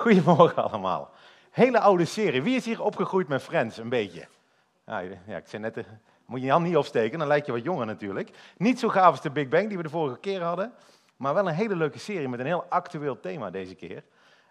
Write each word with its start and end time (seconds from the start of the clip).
Goedemorgen 0.00 0.62
allemaal. 0.70 1.10
Hele 1.50 1.80
oude 1.80 2.04
serie. 2.04 2.42
Wie 2.42 2.56
is 2.56 2.64
hier 2.64 2.82
opgegroeid 2.82 3.28
met 3.28 3.42
Friends? 3.42 3.76
Een 3.76 3.88
beetje. 3.88 4.28
Ja, 4.86 5.00
ik 5.36 5.46
zei 5.46 5.62
net, 5.62 5.76
eh, 5.76 5.84
moet 6.26 6.40
je 6.40 6.46
je 6.46 6.52
hand 6.52 6.64
niet 6.64 6.76
opsteken, 6.76 7.18
dan 7.18 7.28
lijkt 7.28 7.46
je 7.46 7.52
wat 7.52 7.62
jonger 7.62 7.86
natuurlijk. 7.86 8.30
Niet 8.56 8.78
zo 8.78 8.88
gaaf 8.88 9.10
als 9.10 9.20
de 9.20 9.30
Big 9.30 9.48
Bang 9.48 9.68
die 9.68 9.76
we 9.76 9.82
de 9.82 9.88
vorige 9.88 10.18
keer 10.18 10.42
hadden, 10.42 10.72
maar 11.16 11.34
wel 11.34 11.48
een 11.48 11.54
hele 11.54 11.76
leuke 11.76 11.98
serie 11.98 12.28
met 12.28 12.40
een 12.40 12.46
heel 12.46 12.64
actueel 12.64 13.20
thema 13.20 13.50
deze 13.50 13.74
keer. 13.74 14.04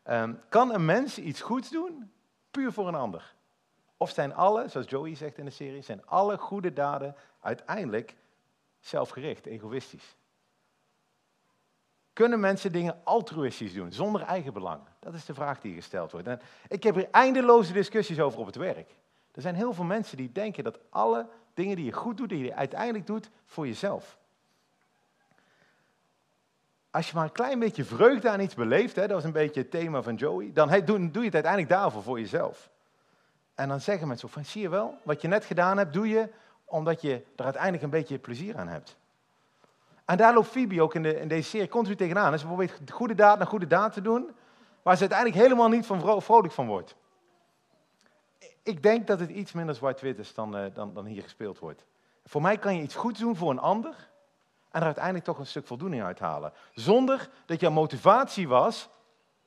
Ehm, 0.04 0.34
kan 0.50 0.74
een 0.74 0.86
mens 0.86 1.18
iets 1.18 1.42
goeds 1.42 1.70
doen, 1.70 2.12
puur 2.52 2.72
voor 2.72 2.88
een 2.88 2.96
ander? 2.96 3.36
Of 3.97 4.10
zijn 4.10 4.34
alle, 4.34 4.68
zoals 4.68 4.90
Joey 4.90 5.16
zegt 5.16 5.38
in 5.38 5.46
de 5.46 5.52
serie, 5.52 5.81
zijn 5.81 6.06
alle 6.06 6.38
goede 6.38 6.74
daden 6.74 7.16
uiteindelijk 7.42 8.16
zelfgericht, 8.79 9.46
egoïstisch? 9.46 10.16
Kunnen 12.20 12.40
mensen 12.40 12.72
dingen 12.72 12.99
altruïstisch 13.04 13.74
doen, 13.74 13.92
zonder 13.92 14.22
eigen 14.22 14.54
belang? 14.54 14.81
Dat 14.99 15.13
is 15.13 15.26
de 15.26 15.33
vraag 15.33 15.60
die 15.60 15.74
gesteld 15.74 16.12
wordt. 16.12 16.27
En 16.27 16.41
ik 16.68 16.84
heb 16.84 16.95
hier 16.95 17.08
eindeloze 17.12 17.73
discussies 17.73 18.20
over 18.20 18.40
op 18.40 18.45
het 18.45 18.55
werk. 18.55 18.95
Er 19.32 19.42
zijn 19.42 19.55
heel 19.55 19.73
veel 19.73 19.84
mensen 19.84 20.18
die 20.18 20.32
denken 20.32 20.64
dat 20.64 20.80
alle 20.90 21.28
dingen 21.54 21.76
die 21.76 21.86
je 21.86 21.92
goed 21.92 22.18
doet, 22.18 22.30
die 22.30 22.44
je 22.44 22.55
uiteindelijk 22.55 23.08
doet 23.08 23.30
voor 23.45 23.68
jezelf. 23.68 24.18
Als 26.92 27.09
je 27.09 27.16
maar 27.16 27.23
een 27.23 27.32
klein 27.32 27.59
beetje 27.59 27.84
vreugde 27.84 28.30
aan 28.30 28.40
iets 28.40 28.56
beleeft, 28.56 28.95
hè, 28.95 29.02
dat 29.02 29.12
was 29.12 29.23
een 29.23 29.31
beetje 29.31 29.62
het 29.62 29.72
thema 29.72 30.02
van 30.02 30.16
Joey, 30.16 30.52
dan 30.54 30.70
doe, 30.70 30.86
doe 30.86 31.22
je 31.22 31.26
het 31.26 31.34
uiteindelijk 31.34 31.70
daarvoor 31.70 32.04
voor 32.04 32.20
jezelf. 32.20 32.70
En 33.56 33.67
dan 33.67 33.81
zeggen 33.81 34.08
mensen 34.08 34.30
van, 34.30 34.45
zie 34.45 34.62
je 34.62 34.70
wel, 34.70 34.98
wat 35.04 35.22
je 35.22 35.28
net 35.28 35.45
gedaan 35.45 35.78
hebt, 35.78 35.94
doe 35.94 36.08
je 36.08 36.30
omdat 36.66 37.02
je 37.02 37.23
er 37.36 37.44
uiteindelijk 37.44 37.84
een 37.84 37.90
beetje 37.90 38.20
plezier 38.20 38.58
aan 38.58 38.67
hebt. 38.67 38.98
En 40.09 40.18
daar 40.18 40.34
loopt 40.34 40.48
Phoebe 40.48 40.81
ook 40.81 40.95
in, 40.95 41.04
de, 41.04 41.20
in 41.20 41.27
deze 41.27 41.49
serie 41.49 41.68
continu 41.68 41.95
tegenaan. 41.95 42.40
Ze 42.40 42.45
probeert 42.45 42.91
goede 42.91 43.16
daad 43.16 43.38
naar 43.38 43.48
goede 43.48 43.67
daad 43.67 43.94
te 43.94 44.02
doen, 44.02 44.30
waar 44.81 44.95
ze 44.95 45.00
uiteindelijk 45.00 45.41
helemaal 45.41 45.70
niet 45.70 45.86
van 45.86 46.22
vrolijk 46.22 46.54
van 46.54 46.67
wordt. 46.67 46.95
Ik 48.64 48.84
denk 48.84 49.08
dat 49.08 49.19
het 49.19 49.30
iets 49.30 49.52
minder 49.52 49.75
zwart-wit 49.75 50.19
is 50.19 50.34
dan, 50.34 50.58
uh, 50.58 50.66
dan, 50.73 50.94
dan 50.94 51.06
hier 51.06 51.22
gespeeld 51.22 51.59
wordt. 51.59 51.86
Voor 52.25 52.42
mij 52.42 52.58
kan 52.58 52.75
je 52.75 52.81
iets 52.81 52.95
goeds 52.95 53.19
doen 53.19 53.36
voor 53.36 53.50
een 53.50 53.59
ander 53.59 54.09
en 54.72 54.80
er 54.80 54.86
uiteindelijk 54.86 55.25
toch 55.25 55.39
een 55.39 55.45
stuk 55.45 55.67
voldoening 55.67 56.03
uithalen. 56.03 56.53
Zonder 56.73 57.30
dat 57.45 57.59
jouw 57.59 57.72
motivatie 57.72 58.47
was 58.47 58.89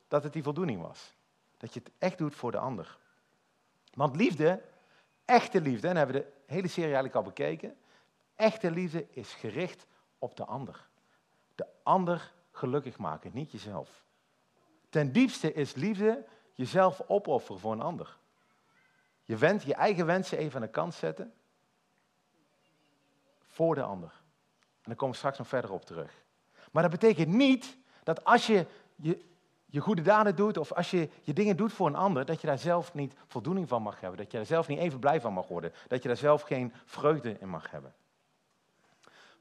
dat 0.09 0.23
het 0.23 0.33
die 0.33 0.43
voldoening 0.43 0.83
was. 0.83 1.15
Dat 1.57 1.75
je 1.75 1.81
het 1.81 1.93
echt 1.99 2.19
doet 2.19 2.35
voor 2.35 2.51
de 2.51 2.59
ander. 2.59 2.99
Want 3.95 4.17
liefde, 4.17 4.63
echte 5.25 5.61
liefde, 5.61 5.89
en 5.89 5.97
hebben 5.97 6.17
we 6.17 6.23
de 6.23 6.53
hele 6.53 6.69
serie 6.69 6.95
eigenlijk 6.95 7.15
al 7.15 7.23
bekeken. 7.23 7.77
Echte 8.37 8.71
liefde 8.71 9.07
is 9.11 9.35
gericht 9.35 9.87
op 10.23 10.37
de 10.37 10.45
ander. 10.45 10.89
De 11.55 11.67
ander 11.83 12.33
gelukkig 12.51 12.99
maken, 12.99 13.31
niet 13.35 13.51
jezelf. 13.51 14.05
Ten 14.89 15.13
diepste 15.13 15.53
is 15.53 15.75
liefde 15.75 16.25
jezelf 16.53 17.01
opofferen 17.07 17.61
voor 17.61 17.73
een 17.73 17.81
ander. 17.81 18.17
Je, 19.23 19.37
wens, 19.37 19.65
je 19.65 19.75
eigen 19.75 20.07
wensen 20.07 20.39
even 20.39 20.55
aan 20.55 20.67
de 20.67 20.73
kant 20.73 20.95
zetten 20.95 21.33
voor 23.47 23.75
de 23.75 23.83
ander. 23.83 24.11
En 24.59 24.83
daar 24.83 24.97
komen 24.97 25.11
we 25.11 25.19
straks 25.19 25.39
nog 25.39 25.49
verder 25.49 25.73
op 25.73 25.85
terug. 25.85 26.25
Maar 26.73 26.83
dat 26.83 26.93
betekent 26.93 27.29
niet 27.29 27.77
dat 28.03 28.25
als 28.25 28.47
je 28.47 28.67
je, 28.97 29.25
je 29.67 29.81
goede 29.81 30.03
daden 30.03 30.37
doet 30.37 30.57
of 30.57 30.73
als 30.73 30.91
je 30.91 31.09
je 31.23 31.33
dingen 31.33 31.57
doet 31.57 31.73
voor 31.73 31.87
een 31.87 31.95
ander, 31.95 32.25
dat 32.25 32.41
je 32.41 32.47
daar 32.47 32.59
zelf 32.59 32.95
niet 32.95 33.15
voldoening 33.27 33.69
van 33.69 33.83
mag 33.83 34.01
hebben. 34.01 34.19
Dat 34.19 34.31
je 34.31 34.37
daar 34.37 34.47
zelf 34.47 34.69
niet 34.69 34.79
even 34.79 34.99
blij 34.99 35.21
van 35.21 35.33
mag 35.33 35.49
worden. 35.49 35.73
Dat 35.89 36.03
je 36.03 36.09
daar 36.09 36.17
zelf 36.17 36.43
geen 36.43 36.73
vreugde 36.85 37.39
in 37.39 37.49
mag 37.49 37.71
hebben. 37.71 37.95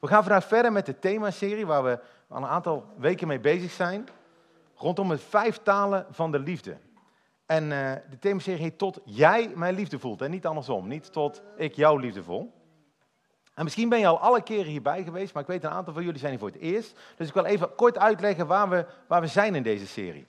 We 0.02 0.08
gaan 0.08 0.22
vandaag 0.22 0.44
verder 0.44 0.72
met 0.72 0.86
de 0.86 0.98
themaserie 0.98 1.66
waar 1.66 1.82
we 1.84 1.98
al 2.28 2.36
een 2.36 2.46
aantal 2.46 2.86
weken 2.96 3.28
mee 3.28 3.40
bezig 3.40 3.70
zijn. 3.70 4.08
Rondom 4.74 5.10
het 5.10 5.20
vijf 5.20 5.58
talen 5.62 6.06
van 6.10 6.32
de 6.32 6.38
liefde. 6.38 6.78
En 7.46 7.64
uh, 7.64 7.92
de 8.10 8.18
themaserie 8.18 8.62
heet 8.62 8.78
Tot 8.78 9.00
jij 9.04 9.52
mijn 9.54 9.74
liefde 9.74 9.98
voelt. 9.98 10.22
En 10.22 10.30
niet 10.30 10.46
andersom. 10.46 10.88
Niet 10.88 11.12
tot 11.12 11.42
ik 11.56 11.74
jouw 11.74 11.96
liefde 11.96 12.22
voel. 12.22 12.52
En 13.54 13.64
misschien 13.64 13.88
ben 13.88 13.98
je 13.98 14.06
al 14.06 14.18
alle 14.18 14.42
keren 14.42 14.70
hierbij 14.70 15.04
geweest, 15.04 15.34
maar 15.34 15.42
ik 15.42 15.48
weet 15.48 15.64
een 15.64 15.70
aantal 15.70 15.92
van 15.94 16.02
jullie 16.04 16.18
zijn 16.18 16.30
hier 16.30 16.40
voor 16.40 16.50
het 16.50 16.60
eerst. 16.60 16.98
Dus 17.16 17.28
ik 17.28 17.34
wil 17.34 17.44
even 17.44 17.74
kort 17.74 17.98
uitleggen 17.98 18.46
waar 18.46 18.68
we, 18.68 18.86
waar 19.08 19.20
we 19.20 19.26
zijn 19.26 19.54
in 19.54 19.62
deze 19.62 19.86
serie. 19.86 20.26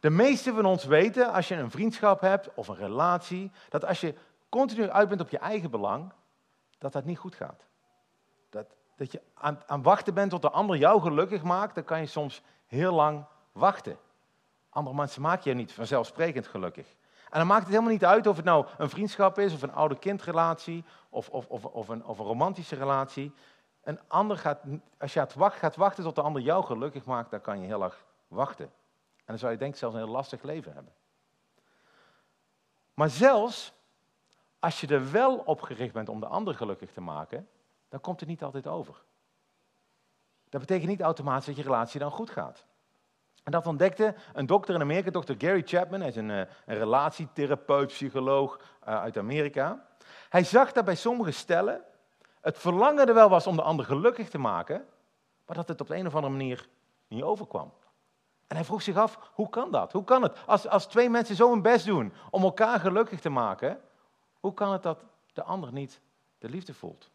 De 0.00 0.10
meesten 0.10 0.54
van 0.54 0.64
ons 0.64 0.84
weten, 0.84 1.32
als 1.32 1.48
je 1.48 1.54
een 1.54 1.70
vriendschap 1.70 2.20
hebt 2.20 2.54
of 2.54 2.68
een 2.68 2.76
relatie, 2.76 3.50
dat 3.68 3.84
als 3.84 4.00
je 4.00 4.14
continu 4.48 4.88
uit 4.88 5.08
bent 5.08 5.20
op 5.20 5.28
je 5.28 5.38
eigen 5.38 5.70
belang, 5.70 6.12
dat 6.78 6.92
dat 6.92 7.04
niet 7.04 7.18
goed 7.18 7.34
gaat. 7.34 7.66
Dat, 8.96 9.12
je 9.12 9.22
aan, 9.34 9.62
aan 9.66 9.82
wachten 9.82 10.14
bent 10.14 10.30
tot 10.30 10.42
de 10.42 10.50
ander 10.50 10.76
jou 10.76 11.00
gelukkig 11.00 11.42
maakt, 11.42 11.74
dan 11.74 11.84
kan 11.84 12.00
je 12.00 12.06
soms 12.06 12.42
heel 12.66 12.92
lang 12.92 13.24
wachten. 13.52 13.98
Andere 14.70 14.96
mensen 14.96 15.22
maken 15.22 15.50
je 15.50 15.56
niet 15.56 15.72
vanzelfsprekend 15.72 16.46
gelukkig. 16.46 16.86
En 17.30 17.38
dan 17.38 17.46
maakt 17.46 17.62
het 17.62 17.70
helemaal 17.70 17.92
niet 17.92 18.04
uit 18.04 18.26
of 18.26 18.36
het 18.36 18.44
nou 18.44 18.66
een 18.78 18.90
vriendschap 18.90 19.38
is, 19.38 19.54
of 19.54 19.62
een 19.62 19.72
oude-kindrelatie, 19.72 20.84
of, 21.08 21.28
of, 21.28 21.46
of, 21.46 21.64
of, 21.64 21.88
een, 21.88 22.04
of 22.04 22.18
een 22.18 22.26
romantische 22.26 22.76
relatie. 22.76 23.32
Een 23.82 24.00
ander 24.06 24.38
gaat, 24.38 24.60
als 24.98 25.12
je 25.12 25.26
gaat 25.38 25.76
wachten 25.76 26.04
tot 26.04 26.14
de 26.14 26.22
ander 26.22 26.42
jou 26.42 26.64
gelukkig 26.64 27.04
maakt, 27.04 27.30
dan 27.30 27.40
kan 27.40 27.60
je 27.60 27.66
heel 27.66 27.82
erg 27.82 28.04
wachten. 28.28 28.64
En 29.16 29.24
dan 29.24 29.38
zou 29.38 29.52
je 29.52 29.58
denk 29.58 29.72
ik 29.72 29.78
zelfs 29.78 29.94
een 29.94 30.00
heel 30.00 30.10
lastig 30.10 30.42
leven 30.42 30.72
hebben. 30.72 30.92
Maar 32.94 33.10
zelfs 33.10 33.72
als 34.58 34.80
je 34.80 34.86
er 34.86 35.10
wel 35.10 35.36
op 35.36 35.60
gericht 35.60 35.92
bent 35.92 36.08
om 36.08 36.20
de 36.20 36.26
ander 36.26 36.54
gelukkig 36.54 36.92
te 36.92 37.00
maken, 37.00 37.48
dan 37.88 38.00
komt 38.00 38.20
het 38.20 38.28
niet 38.28 38.42
altijd 38.42 38.66
over. 38.66 39.04
Dat 40.48 40.60
betekent 40.60 40.88
niet 40.88 41.00
automatisch 41.00 41.46
dat 41.46 41.56
je 41.56 41.62
relatie 41.62 42.00
dan 42.00 42.10
goed 42.10 42.30
gaat. 42.30 42.64
En 43.42 43.52
dat 43.52 43.66
ontdekte 43.66 44.14
een 44.32 44.46
dokter 44.46 44.74
in 44.74 44.80
Amerika, 44.80 45.10
dokter 45.10 45.34
Gary 45.38 45.62
Chapman. 45.64 46.00
Hij 46.00 46.08
is 46.08 46.16
een, 46.16 46.30
eh, 46.30 46.38
een 46.66 46.78
relatietherapeut, 46.78 47.86
psycholoog 47.86 48.56
uh, 48.56 49.00
uit 49.00 49.16
Amerika. 49.16 49.86
Hij 50.28 50.44
zag 50.44 50.72
dat 50.72 50.84
bij 50.84 50.94
sommige 50.94 51.30
stellen 51.30 51.84
het 52.40 52.58
verlangen 52.58 53.08
er 53.08 53.14
wel 53.14 53.28
was 53.28 53.46
om 53.46 53.56
de 53.56 53.62
ander 53.62 53.84
gelukkig 53.84 54.28
te 54.28 54.38
maken, 54.38 54.84
maar 55.46 55.56
dat 55.56 55.68
het 55.68 55.80
op 55.80 55.86
de 55.86 55.96
een 55.96 56.06
of 56.06 56.14
andere 56.14 56.32
manier 56.32 56.68
niet 57.08 57.22
overkwam. 57.22 57.72
En 58.46 58.56
hij 58.56 58.64
vroeg 58.64 58.82
zich 58.82 58.96
af, 58.96 59.30
hoe 59.32 59.48
kan 59.48 59.70
dat? 59.70 59.92
Hoe 59.92 60.04
kan 60.04 60.22
het? 60.22 60.46
Als, 60.46 60.68
als 60.68 60.86
twee 60.86 61.10
mensen 61.10 61.36
zo 61.36 61.50
hun 61.50 61.62
best 61.62 61.86
doen 61.86 62.12
om 62.30 62.42
elkaar 62.42 62.80
gelukkig 62.80 63.20
te 63.20 63.28
maken, 63.28 63.80
hoe 64.40 64.54
kan 64.54 64.72
het 64.72 64.82
dat 64.82 65.04
de 65.32 65.42
ander 65.42 65.72
niet 65.72 66.00
de 66.38 66.48
liefde 66.48 66.74
voelt? 66.74 67.10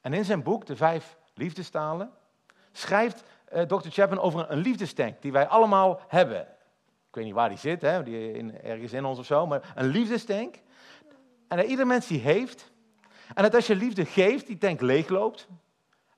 En 0.00 0.12
in 0.12 0.24
zijn 0.24 0.42
boek, 0.42 0.66
De 0.66 0.76
Vijf 0.76 1.18
Liefdestalen, 1.34 2.10
schrijft 2.72 3.22
uh, 3.52 3.62
Dr. 3.62 3.88
Chapman 3.88 4.20
over 4.20 4.50
een 4.50 4.58
liefdestank 4.58 5.22
die 5.22 5.32
wij 5.32 5.46
allemaal 5.46 6.00
hebben. 6.08 6.40
Ik 7.08 7.16
weet 7.16 7.24
niet 7.24 7.34
waar 7.34 7.48
die 7.48 7.58
zit, 7.58 7.82
hè, 7.82 8.02
die 8.02 8.32
in, 8.32 8.60
ergens 8.60 8.92
in 8.92 9.04
ons 9.04 9.18
of 9.18 9.26
zo, 9.26 9.46
maar 9.46 9.72
een 9.74 9.86
liefdestank. 9.86 10.60
En 11.48 11.56
dat 11.56 11.66
ieder 11.66 11.86
mens 11.86 12.06
die 12.06 12.20
heeft. 12.20 12.70
En 13.34 13.42
dat 13.42 13.54
als 13.54 13.66
je 13.66 13.76
liefde 13.76 14.04
geeft, 14.04 14.46
die 14.46 14.58
tank 14.58 14.80
leegloopt. 14.80 15.48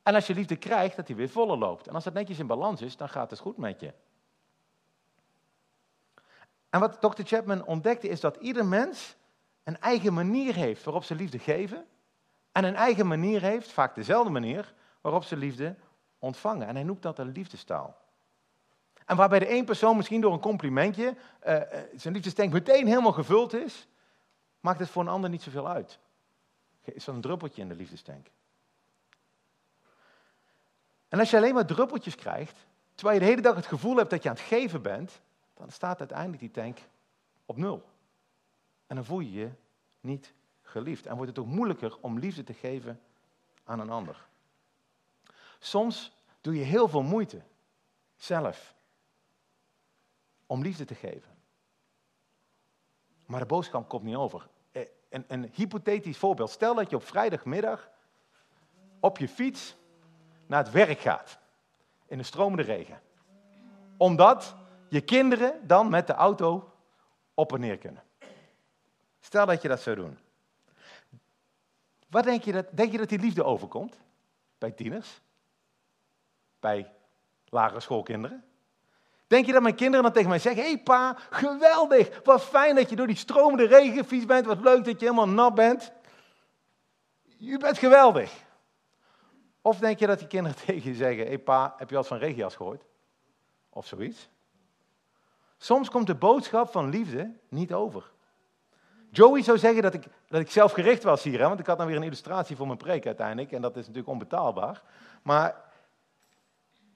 En 0.03 0.14
als 0.14 0.26
je 0.26 0.34
liefde 0.34 0.56
krijgt, 0.56 0.97
dat 0.97 1.06
die 1.06 1.16
weer 1.16 1.28
voller 1.28 1.59
loopt. 1.59 1.88
En 1.88 1.94
als 1.94 2.04
dat 2.04 2.12
netjes 2.12 2.38
in 2.38 2.47
balans 2.47 2.82
is, 2.82 2.97
dan 2.97 3.09
gaat 3.09 3.31
het 3.31 3.38
goed 3.38 3.56
met 3.56 3.81
je. 3.81 3.93
En 6.70 6.81
wat 6.81 7.00
Dr. 7.00 7.22
Chapman 7.25 7.66
ontdekte 7.66 8.09
is 8.09 8.20
dat 8.20 8.37
ieder 8.37 8.66
mens 8.66 9.16
een 9.64 9.81
eigen 9.81 10.14
manier 10.14 10.54
heeft 10.54 10.84
waarop 10.84 11.04
ze 11.04 11.14
liefde 11.14 11.38
geven. 11.38 11.87
En 12.52 12.64
een 12.64 12.76
eigen 12.76 13.06
manier 13.06 13.42
heeft, 13.42 13.72
vaak 13.72 13.94
dezelfde 13.94 14.30
manier, 14.30 14.74
waarop 15.00 15.24
ze 15.24 15.36
liefde 15.36 15.76
ontvangen. 16.18 16.66
En 16.66 16.74
hij 16.74 16.84
noemt 16.84 17.02
dat 17.02 17.18
een 17.18 17.32
liefdestaal. 17.32 18.00
En 19.06 19.16
waarbij 19.16 19.38
de 19.38 19.46
één 19.46 19.64
persoon 19.64 19.96
misschien 19.96 20.20
door 20.20 20.32
een 20.32 20.40
complimentje 20.40 21.16
uh, 21.46 21.60
zijn 21.96 22.14
liefdestank 22.14 22.52
meteen 22.52 22.86
helemaal 22.86 23.12
gevuld 23.12 23.54
is, 23.54 23.88
maakt 24.60 24.78
het 24.78 24.88
voor 24.88 25.02
een 25.02 25.08
ander 25.08 25.30
niet 25.30 25.42
zoveel 25.42 25.68
uit. 25.68 25.98
Is 26.82 27.04
dat 27.04 27.14
een 27.14 27.20
druppeltje 27.20 27.62
in 27.62 27.68
de 27.68 27.74
liefdestank. 27.74 28.26
En 31.08 31.19
als 31.19 31.30
je 31.30 31.36
alleen 31.36 31.54
maar 31.54 31.66
druppeltjes 31.66 32.14
krijgt, 32.14 32.66
terwijl 32.94 33.19
je 33.19 33.24
de 33.24 33.30
hele 33.30 33.42
dag 33.42 33.56
het 33.56 33.66
gevoel 33.66 33.96
hebt 33.96 34.10
dat 34.10 34.22
je 34.22 34.28
aan 34.28 34.34
het 34.34 34.44
geven 34.44 34.82
bent, 34.82 35.20
dan 35.54 35.70
staat 35.70 35.98
uiteindelijk 35.98 36.40
die 36.40 36.50
tank 36.50 36.78
op 37.46 37.56
nul. 37.56 37.88
En 38.87 38.96
dan 38.96 39.04
voel 39.04 39.20
je 39.20 39.32
je 39.32 39.50
niet 40.00 40.34
geliefd. 40.72 41.06
En 41.06 41.16
wordt 41.16 41.30
het 41.30 41.38
ook 41.38 41.52
moeilijker 41.52 41.96
om 42.00 42.19
liefde 42.19 42.44
te 42.44 42.54
geven 42.54 43.00
aan 43.64 43.80
een 43.80 43.90
ander. 43.90 44.26
Soms 45.58 46.12
doe 46.40 46.54
je 46.54 46.64
heel 46.64 46.88
veel 46.88 47.02
moeite 47.02 47.42
zelf 48.16 48.74
om 50.46 50.62
liefde 50.62 50.84
te 50.84 50.94
geven. 50.94 51.30
Maar 53.26 53.40
de 53.40 53.46
boodschap 53.46 53.88
komt 53.88 54.02
niet 54.02 54.16
over. 54.16 54.48
Eh, 54.72 54.82
een, 55.08 55.24
een 55.28 55.50
hypothetisch 55.54 56.19
voorbeeld. 56.19 56.50
Stel 56.50 56.75
dat 56.75 56.90
je 56.90 56.96
op 56.96 57.06
vrijdagmiddag 57.06 57.90
op 59.00 59.18
je 59.18 59.28
fiets 59.28 59.76
naar 60.46 60.64
het 60.64 60.72
werk 60.72 61.00
gaat. 61.00 61.38
In 62.06 62.18
de 62.18 62.25
stromende 62.25 62.62
regen. 62.62 63.00
Omdat 63.96 64.54
je 64.88 65.00
kinderen 65.00 65.66
dan 65.66 65.90
met 65.90 66.06
de 66.06 66.12
auto 66.12 66.72
op 67.34 67.52
en 67.52 67.60
neer 67.60 67.78
kunnen. 67.78 68.02
Stel 69.20 69.46
dat 69.46 69.62
je 69.62 69.68
dat 69.68 69.80
zou 69.80 69.96
doen. 69.96 70.18
Wat 72.12 72.25
denk 72.25 72.44
je 72.44 72.53
dat, 72.53 72.67
denk 72.70 72.93
je 72.93 72.99
dat 72.99 73.09
die 73.09 73.19
liefde 73.19 73.44
overkomt? 73.44 73.99
Bij 74.59 74.70
tieners? 74.70 75.20
bij 76.62 76.93
lagere 77.49 77.81
schoolkinderen. 77.81 78.44
Denk 79.26 79.47
je 79.47 79.53
dat 79.53 79.62
mijn 79.62 79.75
kinderen 79.75 80.03
dan 80.03 80.12
tegen 80.12 80.29
mij 80.29 80.38
zeggen: 80.38 80.62
Hé 80.62 80.69
hey 80.69 80.79
pa, 80.82 81.17
geweldig, 81.31 82.20
wat 82.25 82.43
fijn 82.43 82.75
dat 82.75 82.91
je 82.91 82.97
door 82.97 83.06
die 83.06 83.17
stromende 83.17 83.67
regen 83.67 83.97
gefietst 83.97 84.26
bent, 84.26 84.47
wat 84.47 84.61
leuk 84.61 84.85
dat 84.85 85.00
je 85.00 85.06
helemaal 85.06 85.29
nat 85.29 85.55
bent. 85.55 85.93
Je 87.23 87.59
bent 87.59 87.79
geweldig. 87.79 88.44
Of 89.61 89.79
denk 89.79 89.99
je 89.99 90.06
dat 90.06 90.19
die 90.19 90.29
kinderen 90.29 90.59
tegen 90.67 90.91
je 90.91 90.97
zeggen: 90.97 91.23
Hé 91.23 91.29
hey 91.29 91.38
pa, 91.38 91.75
heb 91.76 91.91
je 91.91 91.97
al 91.97 92.05
van 92.05 92.19
regenjas 92.19 92.56
gehoord? 92.56 92.85
Of 93.69 93.87
zoiets. 93.87 94.29
Soms 95.59 95.91
komt 95.91 96.06
de 96.06 96.14
boodschap 96.14 96.70
van 96.70 96.88
liefde 96.88 97.38
niet 97.49 97.73
over. 97.73 98.12
Joey 99.14 99.43
zou 99.43 99.59
zeggen 99.59 99.82
dat 99.82 99.94
ik, 99.94 100.05
dat 100.29 100.41
ik 100.41 100.50
zelfgericht 100.50 101.03
was 101.03 101.23
hier, 101.23 101.41
hè? 101.41 101.49
want 101.49 101.61
ik 101.61 101.67
had 101.67 101.79
dan 101.79 101.87
weer 101.87 101.97
een 101.97 102.03
illustratie 102.03 102.56
voor 102.56 102.67
mijn 102.67 102.79
preek 102.79 103.06
uiteindelijk. 103.06 103.53
En 103.53 103.62
dat 103.62 103.76
is 103.76 103.87
natuurlijk 103.87 104.12
onbetaalbaar. 104.12 104.82
Maar 105.23 105.64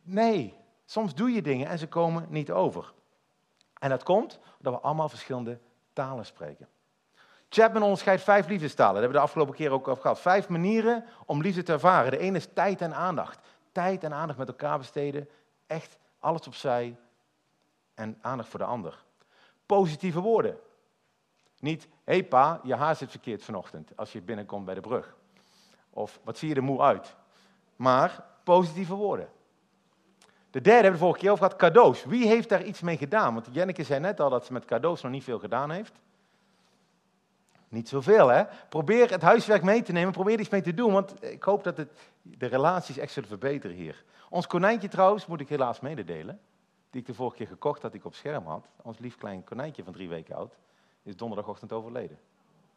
nee, 0.03 0.55
soms 0.85 1.15
doe 1.15 1.33
je 1.33 1.43
dingen 1.43 1.69
en 1.69 1.79
ze 1.79 1.89
komen 1.89 2.27
niet 2.29 2.51
over. 2.51 2.93
En 3.79 3.91
dat 3.91 4.03
komt 4.03 4.39
omdat 4.59 4.73
we 4.73 4.81
allemaal 4.81 5.09
verschillende 5.09 5.59
talen 5.93 6.27
spreken. 6.27 6.69
Chapman 7.49 7.83
onderscheidt 7.83 8.23
vijf 8.23 8.47
liefdestalen. 8.47 8.95
Dat 8.95 9.03
hebben 9.03 9.21
we 9.21 9.25
de 9.25 9.31
afgelopen 9.31 9.55
keer 9.55 9.71
ook 9.71 9.89
over 9.89 10.03
gehad. 10.03 10.21
Vijf 10.21 10.49
manieren 10.49 11.05
om 11.27 11.41
liefde 11.41 11.63
te 11.63 11.73
ervaren. 11.73 12.11
De 12.11 12.19
ene 12.19 12.37
is 12.37 12.49
tijd 12.53 12.81
en 12.81 12.95
aandacht. 12.95 13.39
Tijd 13.73 14.05
en 14.05 14.13
aandacht 14.13 14.39
met 14.39 14.49
elkaar 14.49 14.79
besteden. 14.79 15.29
Echt 15.67 15.99
alles 16.19 16.47
opzij 16.47 16.97
en 17.95 18.19
aandacht 18.21 18.49
voor 18.49 18.59
de 18.59 18.65
ander. 18.65 19.05
Positieve 19.67 20.21
woorden. 20.21 20.59
Niet, 21.61 21.89
hé 22.05 22.23
pa, 22.23 22.61
je 22.63 22.75
haar 22.75 22.97
zit 22.97 23.11
verkeerd 23.11 23.43
vanochtend 23.43 23.91
als 23.97 24.13
je 24.13 24.23
binnenkomt 24.23 24.65
bij 24.65 24.75
de 24.75 24.81
brug. 24.81 25.17
Of, 25.91 26.21
wat 26.25 26.39
zie 26.39 26.49
je 26.49 26.55
er 26.55 26.63
moe 26.63 26.81
uit. 26.81 27.17
Maar 27.77 28.25
positieve 28.45 28.95
woorden. 28.95 29.29
De 30.51 30.61
derde 30.61 30.71
hebben 30.71 30.91
we 30.91 30.99
de 30.99 31.05
vorige 31.05 31.19
keer 31.19 31.31
over 31.31 31.45
gehad, 31.45 31.59
cadeaus. 31.59 32.05
Wie 32.05 32.27
heeft 32.27 32.49
daar 32.49 32.65
iets 32.65 32.81
mee 32.81 32.97
gedaan? 32.97 33.35
Want 33.35 33.49
Jenneke 33.51 33.85
zei 33.85 34.01
net 34.01 34.21
al 34.21 34.31
dat 34.31 34.47
ze 34.47 34.53
met 34.53 34.65
cadeaus 34.65 35.03
nog 35.03 35.13
niet 35.13 35.25
veel 35.25 35.39
gedaan 35.39 35.71
heeft. 35.71 36.01
Niet 37.69 37.89
zoveel, 37.89 38.29
hè? 38.29 38.45
Probeer 38.69 39.11
het 39.11 39.23
huiswerk 39.23 39.63
mee 39.63 39.83
te 39.83 39.93
nemen, 39.93 40.13
probeer 40.13 40.35
er 40.35 40.41
iets 40.41 40.49
mee 40.49 40.63
te 40.63 40.75
doen, 40.75 40.93
want 40.93 41.25
ik 41.25 41.43
hoop 41.43 41.65
dat 41.65 41.77
het 41.77 42.11
de 42.23 42.47
relaties 42.47 42.99
echt 42.99 43.13
zullen 43.13 43.29
verbeteren 43.29 43.77
hier. 43.77 44.05
Ons 44.29 44.47
konijntje 44.47 44.89
trouwens, 44.89 45.27
moet 45.27 45.41
ik 45.41 45.49
helaas 45.49 45.81
mededelen, 45.81 46.41
die 46.91 47.01
ik 47.01 47.07
de 47.07 47.15
vorige 47.15 47.37
keer 47.37 47.47
gekocht 47.47 47.83
had, 47.83 47.95
ik 47.95 48.05
op 48.05 48.15
scherm 48.15 48.47
had. 48.47 48.69
Ons 48.83 48.99
lief 48.99 49.17
klein 49.17 49.45
konijntje 49.45 49.85
van 49.85 49.93
drie 49.93 50.09
weken 50.09 50.37
oud, 50.37 50.57
is 51.07 51.17
donderdagochtend 51.17 51.73
overleden. 51.73 52.19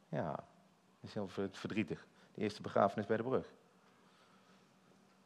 Ja, 0.10 0.32
dat 0.32 1.10
is 1.10 1.14
heel 1.14 1.30
verdrietig. 1.52 2.08
De 2.34 2.42
eerste 2.42 2.62
begrafenis 2.62 3.06
bij 3.06 3.18
de 3.18 3.24
brug. 3.24 3.52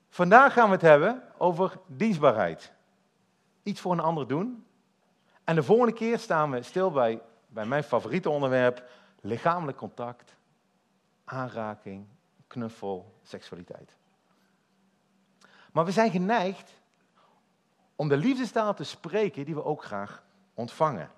Vandaag 0.09 0.53
gaan 0.53 0.65
we 0.65 0.73
het 0.73 0.81
hebben 0.81 1.23
over 1.37 1.79
dienstbaarheid. 1.85 2.73
Iets 3.63 3.81
voor 3.81 3.91
een 3.91 3.99
ander 3.99 4.27
doen. 4.27 4.65
En 5.43 5.55
de 5.55 5.63
volgende 5.63 5.93
keer 5.93 6.19
staan 6.19 6.51
we 6.51 6.61
stil 6.61 6.91
bij, 6.91 7.21
bij 7.47 7.65
mijn 7.65 7.83
favoriete 7.83 8.29
onderwerp, 8.29 8.89
lichamelijk 9.21 9.77
contact, 9.77 10.35
aanraking, 11.23 12.05
knuffel, 12.47 13.13
seksualiteit. 13.21 13.95
Maar 15.71 15.85
we 15.85 15.91
zijn 15.91 16.11
geneigd 16.11 16.81
om 17.95 18.07
de 18.07 18.17
liefdestaal 18.17 18.73
te 18.73 18.83
spreken 18.83 19.45
die 19.45 19.55
we 19.55 19.63
ook 19.63 19.83
graag 19.83 20.23
ontvangen. 20.53 21.11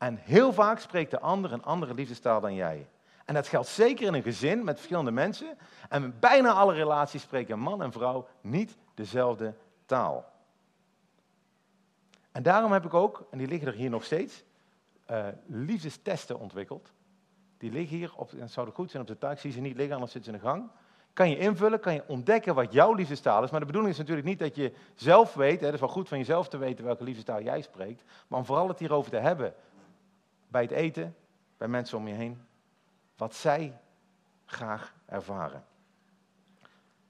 En 0.00 0.16
heel 0.16 0.52
vaak 0.52 0.78
spreekt 0.78 1.10
de 1.10 1.20
ander 1.20 1.52
een 1.52 1.62
andere 1.62 1.94
liefdestaal 1.94 2.40
dan 2.40 2.54
jij. 2.54 2.88
En 3.24 3.34
dat 3.34 3.48
geldt 3.48 3.68
zeker 3.68 4.06
in 4.06 4.14
een 4.14 4.22
gezin 4.22 4.64
met 4.64 4.76
verschillende 4.76 5.10
mensen. 5.10 5.58
En 5.88 6.18
bijna 6.18 6.52
alle 6.52 6.74
relaties 6.74 7.22
spreken 7.22 7.58
man 7.58 7.82
en 7.82 7.92
vrouw 7.92 8.28
niet 8.40 8.76
dezelfde 8.94 9.54
taal. 9.86 10.32
En 12.32 12.42
daarom 12.42 12.72
heb 12.72 12.84
ik 12.84 12.94
ook, 12.94 13.26
en 13.30 13.38
die 13.38 13.46
liggen 13.46 13.68
er 13.68 13.74
hier 13.74 13.90
nog 13.90 14.04
steeds, 14.04 14.44
uh, 15.10 15.26
liefdestesten 15.46 16.38
ontwikkeld. 16.38 16.92
Die 17.58 17.70
liggen 17.70 17.96
hier, 17.96 18.12
op, 18.16 18.32
en 18.32 18.48
zou 18.48 18.70
goed 18.70 18.90
zijn 18.90 19.02
op 19.02 19.08
de 19.08 19.18
taak, 19.18 19.38
zie 19.38 19.52
ze 19.52 19.60
niet 19.60 19.76
liggen, 19.76 19.94
anders 19.94 20.12
zitten 20.12 20.32
ze 20.32 20.38
in 20.38 20.44
de 20.44 20.50
gang. 20.50 20.70
Kan 21.12 21.30
je 21.30 21.38
invullen, 21.38 21.80
kan 21.80 21.94
je 21.94 22.04
ontdekken 22.06 22.54
wat 22.54 22.72
jouw 22.72 22.94
liefdestaal 22.94 23.42
is. 23.42 23.50
Maar 23.50 23.60
de 23.60 23.66
bedoeling 23.66 23.92
is 23.92 23.98
natuurlijk 23.98 24.26
niet 24.26 24.38
dat 24.38 24.56
je 24.56 24.72
zelf 24.94 25.34
weet, 25.34 25.60
het 25.60 25.74
is 25.74 25.80
wel 25.80 25.88
goed 25.88 26.08
van 26.08 26.18
jezelf 26.18 26.48
te 26.48 26.58
weten 26.58 26.84
welke 26.84 27.04
liefdestaal 27.04 27.42
jij 27.42 27.60
spreekt. 27.60 28.02
Maar 28.28 28.38
om 28.38 28.44
vooral 28.44 28.68
het 28.68 28.78
hierover 28.78 29.10
te 29.10 29.16
hebben, 29.16 29.54
bij 30.50 30.62
het 30.62 30.70
eten, 30.70 31.16
bij 31.56 31.68
mensen 31.68 31.98
om 31.98 32.08
je 32.08 32.14
heen, 32.14 32.46
wat 33.16 33.34
zij 33.34 33.80
graag 34.44 34.94
ervaren. 35.06 35.64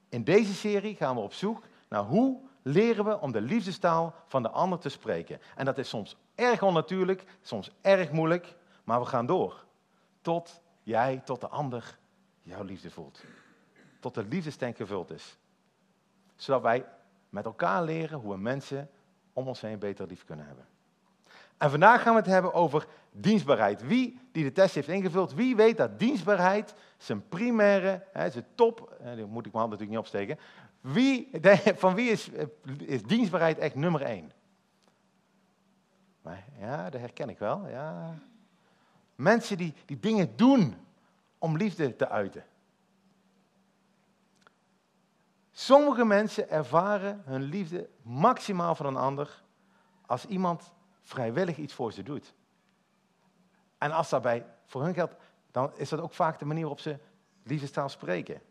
In 0.09 0.23
deze 0.23 0.53
serie 0.53 0.95
gaan 0.95 1.15
we 1.15 1.21
op 1.21 1.33
zoek 1.33 1.63
naar 1.89 2.03
hoe 2.03 2.39
leren 2.61 3.05
we 3.05 3.19
om 3.19 3.31
de 3.31 3.41
liefdestaal 3.41 4.15
van 4.27 4.43
de 4.43 4.49
ander 4.49 4.79
te 4.79 4.89
spreken. 4.89 5.41
En 5.55 5.65
dat 5.65 5.77
is 5.77 5.89
soms 5.89 6.17
erg 6.35 6.63
onnatuurlijk, 6.63 7.23
soms 7.41 7.71
erg 7.81 8.11
moeilijk, 8.11 8.55
maar 8.83 8.99
we 8.99 9.05
gaan 9.05 9.25
door. 9.25 9.65
Tot 10.21 10.61
jij, 10.83 11.21
tot 11.25 11.41
de 11.41 11.47
ander 11.47 11.97
jouw 12.41 12.63
liefde 12.63 12.91
voelt. 12.91 13.23
Tot 13.99 14.13
de 14.13 14.23
liefdestank 14.23 14.77
gevuld 14.77 15.11
is. 15.11 15.37
Zodat 16.35 16.61
wij 16.61 16.85
met 17.29 17.45
elkaar 17.45 17.83
leren 17.83 18.19
hoe 18.19 18.31
we 18.31 18.37
mensen 18.37 18.89
om 19.33 19.47
ons 19.47 19.61
heen 19.61 19.79
beter 19.79 20.07
lief 20.07 20.25
kunnen 20.25 20.45
hebben. 20.45 20.67
En 21.61 21.69
vandaag 21.69 22.01
gaan 22.01 22.13
we 22.13 22.19
het 22.19 22.29
hebben 22.29 22.53
over 22.53 22.87
dienstbaarheid. 23.11 23.87
Wie 23.87 24.19
die 24.31 24.43
de 24.43 24.51
test 24.51 24.75
heeft 24.75 24.87
ingevuld, 24.87 25.33
wie 25.33 25.55
weet 25.55 25.77
dat 25.77 25.99
dienstbaarheid 25.99 26.73
zijn 26.97 27.27
primaire, 27.27 28.03
zijn 28.13 28.45
top, 28.55 28.79
moet 29.27 29.45
ik 29.45 29.51
mijn 29.51 29.65
hand 29.65 29.69
natuurlijk 29.69 29.89
niet 29.89 29.97
opsteken. 29.97 30.39
Wie, 30.81 31.29
van 31.75 31.95
wie 31.95 32.09
is, 32.09 32.29
is 32.77 33.03
dienstbaarheid 33.03 33.57
echt 33.57 33.75
nummer 33.75 34.01
één? 34.01 34.31
Maar 36.21 36.45
ja, 36.59 36.89
dat 36.89 37.01
herken 37.01 37.29
ik 37.29 37.39
wel. 37.39 37.67
Ja. 37.67 38.17
Mensen 39.15 39.57
die, 39.57 39.73
die 39.85 39.99
dingen 39.99 40.35
doen 40.35 40.75
om 41.37 41.57
liefde 41.57 41.95
te 41.95 42.09
uiten. 42.09 42.45
Sommige 45.51 46.05
mensen 46.05 46.49
ervaren 46.49 47.21
hun 47.25 47.41
liefde 47.41 47.89
maximaal 48.01 48.75
van 48.75 48.85
een 48.85 48.97
ander 48.97 49.43
als 50.05 50.25
iemand 50.25 50.73
vrijwillig 51.01 51.57
iets 51.57 51.73
voor 51.73 51.93
ze 51.93 52.03
doet. 52.03 52.33
En 53.77 53.91
als 53.91 54.09
daarbij 54.09 54.45
voor 54.65 54.83
hun 54.83 54.93
geldt, 54.93 55.15
dan 55.51 55.71
is 55.75 55.89
dat 55.89 55.99
ook 55.99 56.13
vaak 56.13 56.39
de 56.39 56.45
manier 56.45 56.61
waarop 56.61 56.79
ze 56.79 56.99
liefdestaal 57.43 57.89
spreken. 57.89 58.41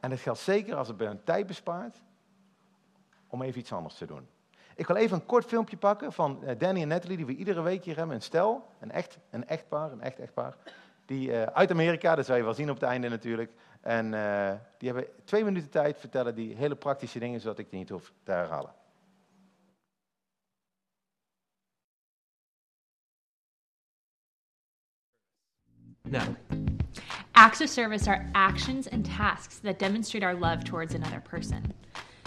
En 0.00 0.10
dat 0.10 0.20
geldt 0.20 0.38
zeker 0.38 0.76
als 0.76 0.88
het 0.88 0.96
bij 0.96 1.06
hun 1.06 1.24
tijd 1.24 1.46
bespaart 1.46 2.02
om 3.26 3.42
even 3.42 3.60
iets 3.60 3.72
anders 3.72 3.94
te 3.94 4.06
doen. 4.06 4.28
Ik 4.74 4.86
wil 4.86 4.96
even 4.96 5.16
een 5.16 5.26
kort 5.26 5.44
filmpje 5.44 5.76
pakken 5.76 6.12
van 6.12 6.44
eh, 6.44 6.58
Danny 6.58 6.82
en 6.82 6.88
Natalie, 6.88 7.16
die 7.16 7.26
we 7.26 7.34
iedere 7.34 7.62
week 7.62 7.84
hier 7.84 7.96
hebben. 7.96 8.14
Een 8.14 8.22
stel, 8.22 8.68
een 8.78 8.90
echt, 8.90 9.18
een 9.30 9.48
echtpaar, 9.48 9.92
een 9.92 10.00
echt 10.00 10.18
echtpaar. 10.18 10.56
Die 11.06 11.28
uh, 11.28 11.42
uit 11.42 11.70
Amerika, 11.70 12.14
dat 12.14 12.26
zal 12.26 12.36
je 12.36 12.42
wel 12.42 12.54
zien 12.54 12.70
op 12.70 12.74
het 12.74 12.84
einde 12.84 13.08
natuurlijk. 13.08 13.52
En 13.80 14.12
uh, 14.12 14.52
die 14.78 14.92
hebben 14.92 15.10
twee 15.24 15.44
minuten 15.44 15.70
tijd 15.70 15.98
vertellen 15.98 16.34
die 16.34 16.56
hele 16.56 16.76
praktische 16.76 17.18
dingen, 17.18 17.40
zodat 17.40 17.58
ik 17.58 17.70
die 17.70 17.78
niet 17.78 17.88
hoef 17.88 18.12
te 18.22 18.32
herhalen. 18.32 18.72
No. 26.04 26.36
Acts 27.34 27.60
of 27.60 27.70
service 27.70 28.06
are 28.06 28.28
actions 28.34 28.86
and 28.86 29.04
tasks 29.04 29.58
that 29.60 29.78
demonstrate 29.78 30.22
our 30.22 30.34
love 30.34 30.64
towards 30.64 30.94
another 30.94 31.20
person. 31.20 31.72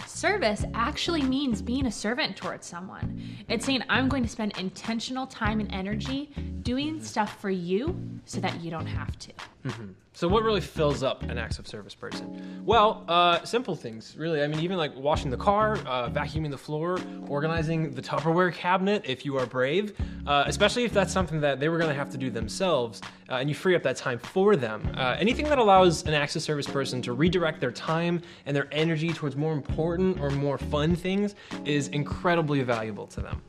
Service 0.06 0.64
actually 0.74 1.22
means 1.22 1.60
being 1.62 1.86
a 1.86 1.92
servant 1.92 2.36
towards 2.36 2.66
someone. 2.66 3.22
It's 3.48 3.66
saying, 3.66 3.82
I'm 3.88 4.08
going 4.08 4.22
to 4.22 4.28
spend 4.28 4.56
intentional 4.58 5.26
time 5.26 5.60
and 5.60 5.72
energy 5.72 6.30
doing 6.62 7.02
stuff 7.02 7.40
for 7.40 7.50
you 7.50 8.00
so 8.24 8.40
that 8.40 8.60
you 8.60 8.70
don't 8.70 8.86
have 8.86 9.18
to. 9.20 9.32
Mm-hmm. 9.66 9.92
So, 10.12 10.28
what 10.28 10.44
really 10.44 10.60
fills 10.60 11.02
up 11.02 11.24
an 11.24 11.38
acts 11.38 11.58
of 11.58 11.66
service 11.66 11.94
person? 11.94 12.62
Well, 12.64 13.04
uh, 13.08 13.44
simple 13.44 13.74
things, 13.74 14.14
really. 14.16 14.42
I 14.42 14.46
mean, 14.46 14.60
even 14.60 14.76
like 14.76 14.94
washing 14.94 15.28
the 15.28 15.36
car, 15.36 15.76
uh, 15.86 16.08
vacuuming 16.08 16.50
the 16.50 16.58
floor, 16.58 17.00
organizing 17.28 17.90
the 17.90 18.00
Tupperware 18.00 18.54
cabinet 18.54 19.02
if 19.04 19.24
you 19.24 19.36
are 19.38 19.44
brave, 19.44 19.98
uh, 20.26 20.44
especially 20.46 20.84
if 20.84 20.92
that's 20.92 21.12
something 21.12 21.40
that 21.40 21.58
they 21.58 21.68
were 21.68 21.78
going 21.78 21.90
to 21.90 21.96
have 21.96 22.10
to 22.10 22.16
do 22.16 22.30
themselves 22.30 23.02
uh, 23.28 23.34
and 23.34 23.48
you 23.48 23.56
free 23.56 23.74
up 23.74 23.82
that 23.82 23.96
time 23.96 24.20
for 24.20 24.54
them. 24.54 24.88
Uh, 24.94 25.16
anything 25.18 25.46
that 25.46 25.58
allows 25.58 26.04
an 26.06 26.14
acts 26.14 26.36
of 26.36 26.42
service 26.42 26.66
person 26.66 27.02
to 27.02 27.12
redirect 27.12 27.60
their 27.60 27.72
time 27.72 28.22
and 28.46 28.56
their 28.56 28.68
energy 28.70 29.12
towards 29.12 29.34
more 29.34 29.52
important 29.52 30.20
or 30.20 30.30
more 30.30 30.58
fun 30.58 30.94
things 30.94 31.34
is 31.64 31.88
incredibly 31.88 32.62
valuable 32.62 33.08
to 33.08 33.20
them. 33.20 33.42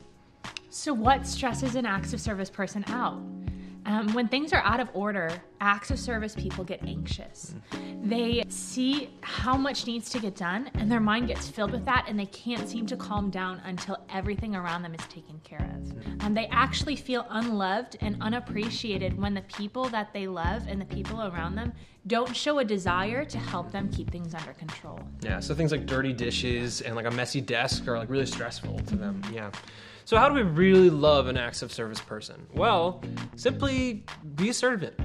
So, 0.72 0.94
what 0.94 1.28
stresses 1.28 1.76
an 1.76 1.86
acts 1.86 2.14
of 2.14 2.20
service 2.20 2.50
person 2.50 2.84
out? 2.88 3.22
Um, 3.88 4.12
when 4.14 4.28
things 4.28 4.52
are 4.52 4.62
out 4.64 4.82
of 4.82 4.90
order, 4.94 5.32
acts 5.62 5.92
of 5.92 5.98
service 5.98 6.36
people 6.36 6.66
get 6.66 6.84
anxious. 6.84 7.56
They 8.04 8.44
see 8.50 9.10
how 9.22 9.56
much 9.56 9.88
needs 9.88 10.10
to 10.10 10.20
get 10.20 10.36
done, 10.36 10.70
and 10.74 10.92
their 10.92 11.00
mind 11.00 11.30
gets 11.30 11.48
filled 11.48 11.72
with 11.72 11.86
that, 11.86 12.06
and 12.10 12.20
they 12.20 12.26
can't 12.26 12.68
seem 12.68 12.86
to 12.88 12.98
calm 12.98 13.30
down 13.30 13.62
until 13.64 13.98
everything 14.10 14.58
around 14.58 14.82
them 14.82 14.94
is 14.94 15.06
taken 15.08 15.40
care 15.46 15.72
of. 15.74 16.24
Um, 16.26 16.34
they 16.34 16.48
actually 16.48 16.98
feel 16.98 17.26
unloved 17.30 17.96
and 18.02 18.22
unappreciated 18.22 19.18
when 19.18 19.34
the 19.34 19.42
people 19.44 19.86
that 19.90 20.12
they 20.14 20.28
love 20.28 20.64
and 20.68 20.82
the 20.82 20.86
people 20.86 21.22
around 21.22 21.56
them 21.56 21.72
don't 22.08 22.36
show 22.36 22.60
a 22.60 22.66
desire 22.66 23.24
to 23.24 23.38
help 23.38 23.72
them 23.72 23.90
keep 23.90 24.12
things 24.12 24.34
under 24.34 24.52
control. 24.54 25.00
Yeah, 25.22 25.40
so 25.40 25.56
things 25.56 25.72
like 25.72 25.86
dirty 25.86 26.12
dishes 26.12 26.82
and 26.82 26.94
like 26.94 27.06
a 27.06 27.12
messy 27.12 27.40
desk 27.40 27.88
are 27.88 27.98
like 27.98 28.10
really 28.10 28.26
stressful 28.26 28.80
to 28.80 28.96
them. 28.98 29.22
Yeah. 29.34 29.52
So 30.08 30.16
how 30.16 30.30
do 30.30 30.36
we 30.36 30.44
really 30.44 30.90
love 30.90 31.28
an 31.28 31.36
acts 31.36 31.62
of 31.62 31.74
service 31.74 32.00
person? 32.00 32.48
Well, 32.54 33.04
simply 33.36 34.06
be 34.36 34.48
a 34.48 34.54
servant. 34.54 34.98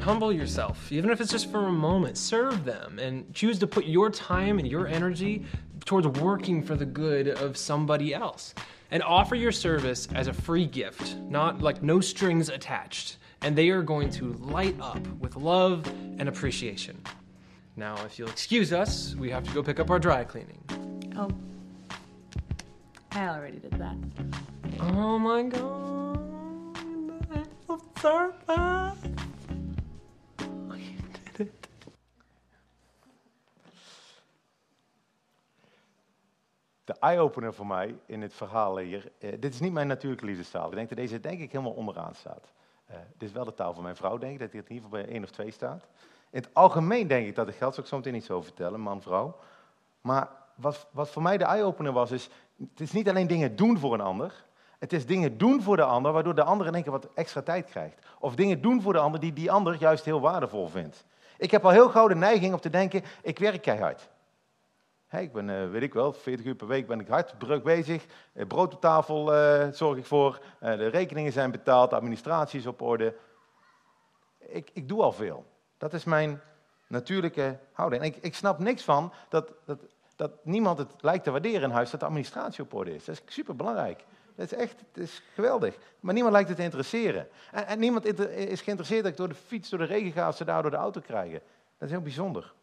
Humble 0.00 0.32
yourself, 0.32 0.90
even 0.90 1.10
if 1.10 1.20
it's 1.20 1.30
just 1.30 1.50
for 1.50 1.66
a 1.66 1.72
moment. 1.72 2.16
Serve 2.16 2.64
them 2.64 2.98
and 2.98 3.30
choose 3.34 3.58
to 3.58 3.66
put 3.66 3.84
your 3.84 4.08
time 4.08 4.58
and 4.58 4.66
your 4.66 4.86
energy 4.86 5.44
towards 5.84 6.06
working 6.22 6.62
for 6.62 6.74
the 6.74 6.86
good 6.86 7.28
of 7.28 7.58
somebody 7.58 8.14
else. 8.14 8.54
And 8.90 9.02
offer 9.02 9.34
your 9.34 9.52
service 9.52 10.08
as 10.14 10.26
a 10.26 10.32
free 10.32 10.64
gift, 10.64 11.18
not 11.18 11.60
like 11.60 11.82
no 11.82 12.00
strings 12.00 12.48
attached. 12.48 13.18
And 13.42 13.54
they 13.54 13.68
are 13.68 13.82
going 13.82 14.08
to 14.12 14.32
light 14.38 14.80
up 14.80 15.06
with 15.18 15.36
love 15.36 15.86
and 16.18 16.30
appreciation. 16.30 16.98
Now, 17.76 18.02
if 18.06 18.18
you'll 18.18 18.30
excuse 18.30 18.72
us, 18.72 19.14
we 19.16 19.28
have 19.28 19.44
to 19.44 19.52
go 19.52 19.62
pick 19.62 19.80
up 19.80 19.90
our 19.90 19.98
dry 19.98 20.24
cleaning. 20.24 20.62
Oh, 21.14 21.28
I 23.16 23.28
already 23.28 23.58
did 23.60 23.78
that. 23.78 23.96
Oh 24.80 25.18
my 25.18 25.42
god. 25.48 25.76
Service. 27.98 28.96
You 30.38 30.78
did 31.32 31.40
it. 31.40 31.52
De 36.84 36.92
eye-opener 37.00 37.54
voor 37.54 37.66
mij 37.66 37.98
in 38.06 38.22
het 38.22 38.34
verhaal 38.34 38.78
hier. 38.78 39.12
eh, 39.18 39.32
dit 39.40 39.54
is 39.54 39.60
niet 39.60 39.72
mijn 39.72 39.86
natuurlijke 39.86 40.24
liefdestaal. 40.24 40.68
Ik 40.68 40.74
denk 40.74 40.88
dat 40.88 40.98
deze 40.98 41.20
denk 41.20 41.40
ik 41.40 41.52
helemaal 41.52 41.72
onderaan 41.72 42.14
staat. 42.14 42.52
Eh, 42.86 42.96
dit 43.16 43.28
is 43.28 43.34
wel 43.34 43.44
de 43.44 43.54
taal 43.54 43.74
van 43.74 43.82
mijn 43.82 43.96
vrouw, 43.96 44.18
denk 44.18 44.32
ik, 44.32 44.38
dat 44.38 44.52
hij 44.52 44.60
in 44.60 44.72
ieder 44.72 44.88
geval 44.88 45.02
bij 45.04 45.12
één 45.12 45.22
of 45.22 45.30
twee 45.30 45.50
staat. 45.50 45.86
In 46.30 46.40
het 46.42 46.54
algemeen 46.54 47.06
denk 47.06 47.26
ik 47.26 47.34
dat 47.34 47.46
het 47.46 47.76
ik 47.76 47.86
zo 47.86 47.96
meteen 47.96 48.12
niet 48.12 48.24
zo 48.24 48.42
vertellen, 48.42 48.80
man-vrouw. 48.80 49.36
Maar 50.00 50.28
wat, 50.54 50.86
wat 50.90 51.10
voor 51.10 51.22
mij 51.22 51.36
de 51.36 51.44
eye-opener 51.44 51.92
was, 51.92 52.10
is, 52.10 52.30
het 52.58 52.80
is 52.80 52.92
niet 52.92 53.08
alleen 53.08 53.26
dingen 53.26 53.56
doen 53.56 53.78
voor 53.78 53.94
een 53.94 54.00
ander. 54.00 54.44
Het 54.78 54.92
is 54.92 55.06
dingen 55.06 55.38
doen 55.38 55.62
voor 55.62 55.76
de 55.76 55.84
ander, 55.84 56.12
waardoor 56.12 56.34
de 56.34 56.42
ander 56.42 56.66
in 56.66 56.74
één 56.74 56.82
keer 56.82 56.92
wat 56.92 57.08
extra 57.14 57.42
tijd 57.42 57.66
krijgt. 57.70 58.06
Of 58.18 58.34
dingen 58.34 58.60
doen 58.60 58.82
voor 58.82 58.92
de 58.92 58.98
ander 58.98 59.20
die 59.20 59.32
die 59.32 59.50
ander 59.50 59.76
juist 59.76 60.04
heel 60.04 60.20
waardevol 60.20 60.68
vindt. 60.68 61.04
Ik 61.38 61.50
heb 61.50 61.64
al 61.64 61.70
heel 61.70 61.88
gauw 61.88 62.08
de 62.08 62.14
neiging 62.14 62.54
om 62.54 62.60
te 62.60 62.70
denken, 62.70 63.02
ik 63.22 63.38
werk 63.38 63.62
keihard. 63.62 64.08
Ik 65.10 65.32
ben, 65.32 65.50
eh, 65.50 65.70
weet 65.70 65.82
ik 65.82 65.94
wel, 65.94 66.12
40 66.12 66.46
uur 66.46 66.54
per 66.54 66.66
week 66.66 66.86
ben 66.86 67.00
ik 67.00 67.08
hard 67.08 67.62
bezig. 67.62 68.06
Eh, 68.32 68.46
brood 68.46 68.74
op 68.74 68.80
tafel 68.80 69.34
eh, 69.34 69.68
zorg 69.72 69.98
ik 69.98 70.04
voor. 70.04 70.40
De 70.60 70.86
rekeningen 70.86 71.32
zijn 71.32 71.50
betaald, 71.50 71.90
de 71.90 71.96
administratie 71.96 72.58
is 72.58 72.66
op 72.66 72.82
orde. 72.82 73.14
Ik, 74.38 74.70
ik 74.72 74.88
doe 74.88 75.02
al 75.02 75.12
veel. 75.12 75.46
Dat 75.78 75.92
is 75.92 76.04
mijn 76.04 76.40
natuurlijke 76.86 77.58
houding. 77.72 78.02
En 78.02 78.08
ik, 78.08 78.16
ik 78.16 78.34
snap 78.34 78.58
niks 78.58 78.82
van 78.82 79.12
dat, 79.28 79.52
dat, 79.64 79.78
dat 80.16 80.30
niemand 80.42 80.78
het 80.78 80.90
lijkt 81.00 81.24
te 81.24 81.30
waarderen 81.30 81.62
in 81.62 81.70
huis 81.70 81.90
dat 81.90 82.00
de 82.00 82.06
administratie 82.06 82.64
op 82.64 82.74
orde 82.74 82.94
is. 82.94 83.04
Dat 83.04 83.14
is 83.14 83.34
superbelangrijk. 83.34 84.04
Dat 84.34 84.52
is 84.52 84.58
echt 84.58 84.78
dat 84.92 85.02
is 85.04 85.22
geweldig. 85.34 85.76
Maar 86.00 86.14
niemand 86.14 86.34
lijkt 86.34 86.48
het 86.48 86.58
te 86.58 86.64
interesseren. 86.64 87.28
En, 87.52 87.78
niemand 87.78 88.20
is 88.28 88.60
geïnteresseerd 88.60 89.02
dat 89.02 89.12
ik 89.12 89.18
door 89.18 89.28
de 89.28 89.34
fiets, 89.34 89.68
door 89.68 89.78
de 89.78 89.84
regen 89.84 90.12
ga, 90.12 90.28
of 90.28 90.36
ze 90.36 90.44
daardoor 90.44 90.70
de 90.70 90.76
auto 90.76 91.00
krijgen. 91.00 91.40
Dat 91.78 91.88
is 91.88 91.90
heel 91.90 92.00
bijzonder. 92.00 92.54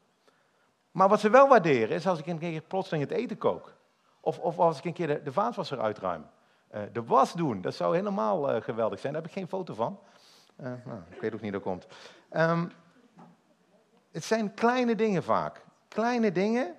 Maar 0.91 1.09
wat 1.09 1.19
ze 1.19 1.29
wel 1.29 1.47
waarderen 1.47 1.95
is 1.95 2.07
als 2.07 2.19
ik 2.19 2.27
een 2.27 2.39
keer 2.39 2.61
plotseling 2.61 3.09
het 3.09 3.17
eten 3.17 3.37
kook. 3.37 3.73
Of, 4.19 4.39
of 4.39 4.59
als 4.59 4.77
ik 4.77 4.85
een 4.85 4.93
keer 4.93 5.07
de, 5.07 5.21
de 5.23 5.31
vaatwasser 5.31 5.79
uitruim. 5.79 6.25
Eh, 6.67 6.81
de 6.91 7.03
was 7.03 7.33
doen, 7.33 7.61
dat 7.61 7.75
zou 7.75 7.95
helemaal 7.95 8.51
eh, 8.51 8.61
geweldig 8.61 8.99
zijn. 8.99 9.13
Daar 9.13 9.21
heb 9.21 9.31
ik 9.31 9.37
geen 9.37 9.47
foto 9.47 9.73
van. 9.73 9.99
Eh, 10.55 10.65
nou, 10.85 10.99
ik 11.09 11.21
weet 11.21 11.33
ook 11.33 11.41
niet 11.41 11.53
hoe 11.53 11.61
dat 11.61 11.61
komt. 11.61 11.87
Ehm, 12.29 12.67
het 14.11 14.23
zijn 14.23 14.53
kleine 14.53 14.95
dingen 14.95 15.23
vaak. 15.23 15.65
Kleine 15.87 16.31
dingen 16.31 16.75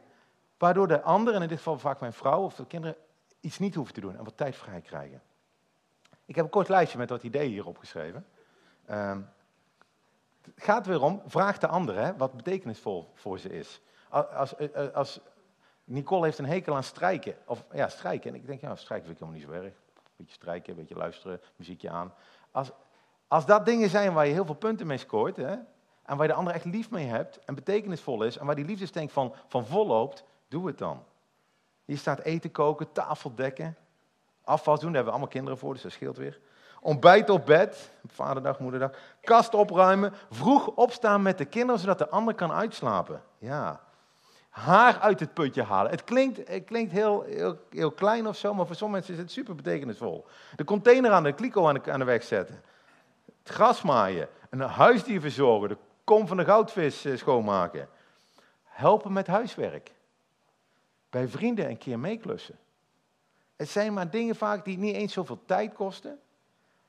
waardoor 0.58 0.88
de 0.88 1.02
ander, 1.02 1.34
en 1.34 1.42
in 1.42 1.48
dit 1.48 1.56
geval 1.56 1.78
vaak 1.78 2.00
mijn 2.00 2.12
vrouw 2.12 2.42
of 2.42 2.54
de 2.54 2.66
kinderen, 2.66 2.96
iets 3.40 3.58
niet 3.58 3.74
hoeven 3.74 3.94
te 3.94 4.00
doen 4.00 4.16
en 4.16 4.24
wat 4.24 4.36
tijd 4.36 4.56
vrij 4.56 4.80
krijgen. 4.80 5.22
Ik 6.24 6.34
heb 6.34 6.44
een 6.44 6.50
kort 6.50 6.68
lijstje 6.68 6.98
met 6.98 7.10
wat 7.10 7.22
ideeën 7.22 7.50
hier 7.50 7.66
opgeschreven. 7.66 8.26
Ehm, 8.86 9.20
het 10.40 10.64
gaat 10.64 10.86
weer 10.86 11.02
om, 11.02 11.22
vraag 11.26 11.58
de 11.58 11.66
ander 11.66 12.16
wat 12.16 12.32
betekenisvol 12.32 13.10
voor 13.14 13.38
ze 13.38 13.48
is. 13.48 13.80
Als, 14.08 14.26
als, 14.26 14.56
eh, 14.56 14.88
als 14.92 15.20
Nicole 15.84 16.24
heeft 16.24 16.38
een 16.38 16.46
hekel 16.46 16.74
aan 16.74 16.82
strijken, 16.82 17.36
of 17.46 17.64
ja, 17.72 17.88
strijken. 17.88 18.30
En 18.30 18.36
ik 18.36 18.46
denk, 18.46 18.60
ja, 18.60 18.76
strijken 18.76 19.06
vind 19.06 19.20
ik 19.20 19.26
helemaal 19.26 19.48
niet 19.48 19.58
zo 19.58 19.64
erg. 19.64 19.74
Beetje 20.16 20.34
strijken, 20.34 20.70
een 20.70 20.78
beetje 20.78 20.96
luisteren, 20.96 21.40
muziekje 21.56 21.90
aan. 21.90 22.14
Als, 22.50 22.70
als 23.28 23.46
dat 23.46 23.66
dingen 23.66 23.90
zijn 23.90 24.12
waar 24.12 24.26
je 24.26 24.32
heel 24.32 24.44
veel 24.44 24.54
punten 24.54 24.86
mee 24.86 24.98
scoort, 24.98 25.36
hè, 25.36 25.56
en 26.02 26.16
waar 26.16 26.22
je 26.22 26.32
de 26.32 26.38
ander 26.38 26.54
echt 26.54 26.64
lief 26.64 26.90
mee 26.90 27.06
hebt, 27.06 27.38
en 27.44 27.54
betekenisvol 27.54 28.22
is, 28.22 28.36
en 28.36 28.46
waar 28.46 28.54
die 28.54 28.64
liefdestank 28.64 29.10
van, 29.10 29.34
van 29.46 29.66
vol 29.66 29.86
loopt, 29.86 30.24
doe 30.54 30.66
het 30.66 30.78
dan. 30.78 31.04
Hier 31.84 31.98
staat 31.98 32.20
eten 32.20 32.50
koken, 32.50 32.92
tafel 32.92 33.34
dekken, 33.34 33.76
afwas 34.44 34.80
doen, 34.80 34.92
daar 34.92 34.94
hebben 34.94 35.04
we 35.04 35.10
allemaal 35.10 35.28
kinderen 35.28 35.58
voor, 35.58 35.72
dus 35.72 35.82
dat 35.82 35.92
scheelt 35.92 36.16
weer. 36.16 36.40
Ontbijt 36.80 37.30
op 37.30 37.46
bed, 37.46 37.90
vaderdag, 38.06 38.58
moederdag. 38.58 38.90
Kast 39.20 39.54
opruimen, 39.54 40.12
vroeg 40.30 40.66
opstaan 40.66 41.22
met 41.22 41.38
de 41.38 41.44
kinderen, 41.44 41.80
zodat 41.80 41.98
de 41.98 42.08
ander 42.08 42.34
kan 42.34 42.52
uitslapen. 42.52 43.22
Ja. 43.38 43.80
Haar 44.48 45.00
uit 45.00 45.20
het 45.20 45.34
putje 45.34 45.62
halen. 45.62 45.90
Het 45.90 46.04
klinkt, 46.04 46.48
het 46.48 46.64
klinkt 46.64 46.92
heel, 46.92 47.22
heel, 47.22 47.58
heel 47.70 47.90
klein 47.90 48.26
of 48.26 48.36
zo, 48.36 48.54
maar 48.54 48.66
voor 48.66 48.76
sommige 48.76 49.00
mensen 49.00 49.14
is 49.14 49.20
het 49.20 49.32
super 49.32 49.54
betekenisvol. 49.54 50.26
De 50.56 50.64
container 50.64 51.10
aan 51.10 51.22
de 51.22 51.32
kliko 51.32 51.68
aan 51.68 51.74
de, 51.74 51.92
aan 51.92 51.98
de 51.98 52.04
weg 52.04 52.22
zetten. 52.22 52.62
Het 53.42 53.54
gras 53.54 53.82
maaien. 53.82 54.28
Een 54.50 54.60
huisdier 54.60 55.20
verzorgen. 55.20 55.68
De 55.68 55.76
kom 56.04 56.26
van 56.26 56.36
de 56.36 56.44
goudvis 56.44 57.04
eh, 57.04 57.16
schoonmaken. 57.16 57.88
Helpen 58.64 59.12
met 59.12 59.26
huiswerk. 59.26 59.92
Bij 61.14 61.28
vrienden 61.28 61.68
een 61.68 61.78
keer 61.78 61.98
meeklussen. 61.98 62.58
Het 63.56 63.68
zijn 63.68 63.92
maar 63.92 64.10
dingen 64.10 64.36
vaak 64.36 64.64
die 64.64 64.78
niet 64.78 64.94
eens 64.94 65.12
zoveel 65.12 65.42
tijd 65.46 65.72
kosten, 65.72 66.18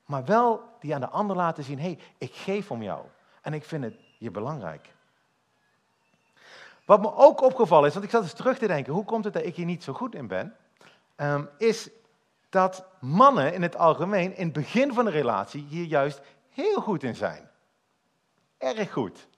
maar 0.04 0.24
wel 0.24 0.62
die 0.80 0.94
aan 0.94 1.00
de 1.00 1.08
ander 1.08 1.36
laten 1.36 1.64
zien: 1.64 1.78
hé, 1.78 1.84
hey, 1.84 1.98
ik 2.18 2.34
geef 2.34 2.70
om 2.70 2.82
jou 2.82 3.04
en 3.42 3.52
ik 3.52 3.64
vind 3.64 3.84
het 3.84 3.94
je 4.18 4.30
belangrijk. 4.30 4.94
Wat 6.84 7.00
me 7.00 7.14
ook 7.14 7.40
opgevallen 7.40 7.86
is, 7.86 7.92
want 7.92 8.04
ik 8.04 8.10
zat 8.10 8.22
eens 8.22 8.32
terug 8.32 8.58
te 8.58 8.66
denken: 8.66 8.92
hoe 8.92 9.04
komt 9.04 9.24
het 9.24 9.32
dat 9.32 9.44
ik 9.44 9.56
hier 9.56 9.64
niet 9.64 9.84
zo 9.84 9.92
goed 9.92 10.14
in 10.14 10.26
ben? 10.26 10.56
Ehm, 11.16 11.44
is 11.58 11.90
dat 12.48 12.84
mannen 13.00 13.54
in 13.54 13.62
het 13.62 13.76
algemeen 13.76 14.36
in 14.36 14.44
het 14.44 14.52
begin 14.52 14.94
van 14.94 15.04
de 15.04 15.10
relatie 15.10 15.66
hier 15.68 15.84
juist 15.84 16.20
heel 16.48 16.80
goed 16.80 17.02
in 17.02 17.14
zijn. 17.14 17.50
Erg 18.58 18.92
goed. 18.92 19.28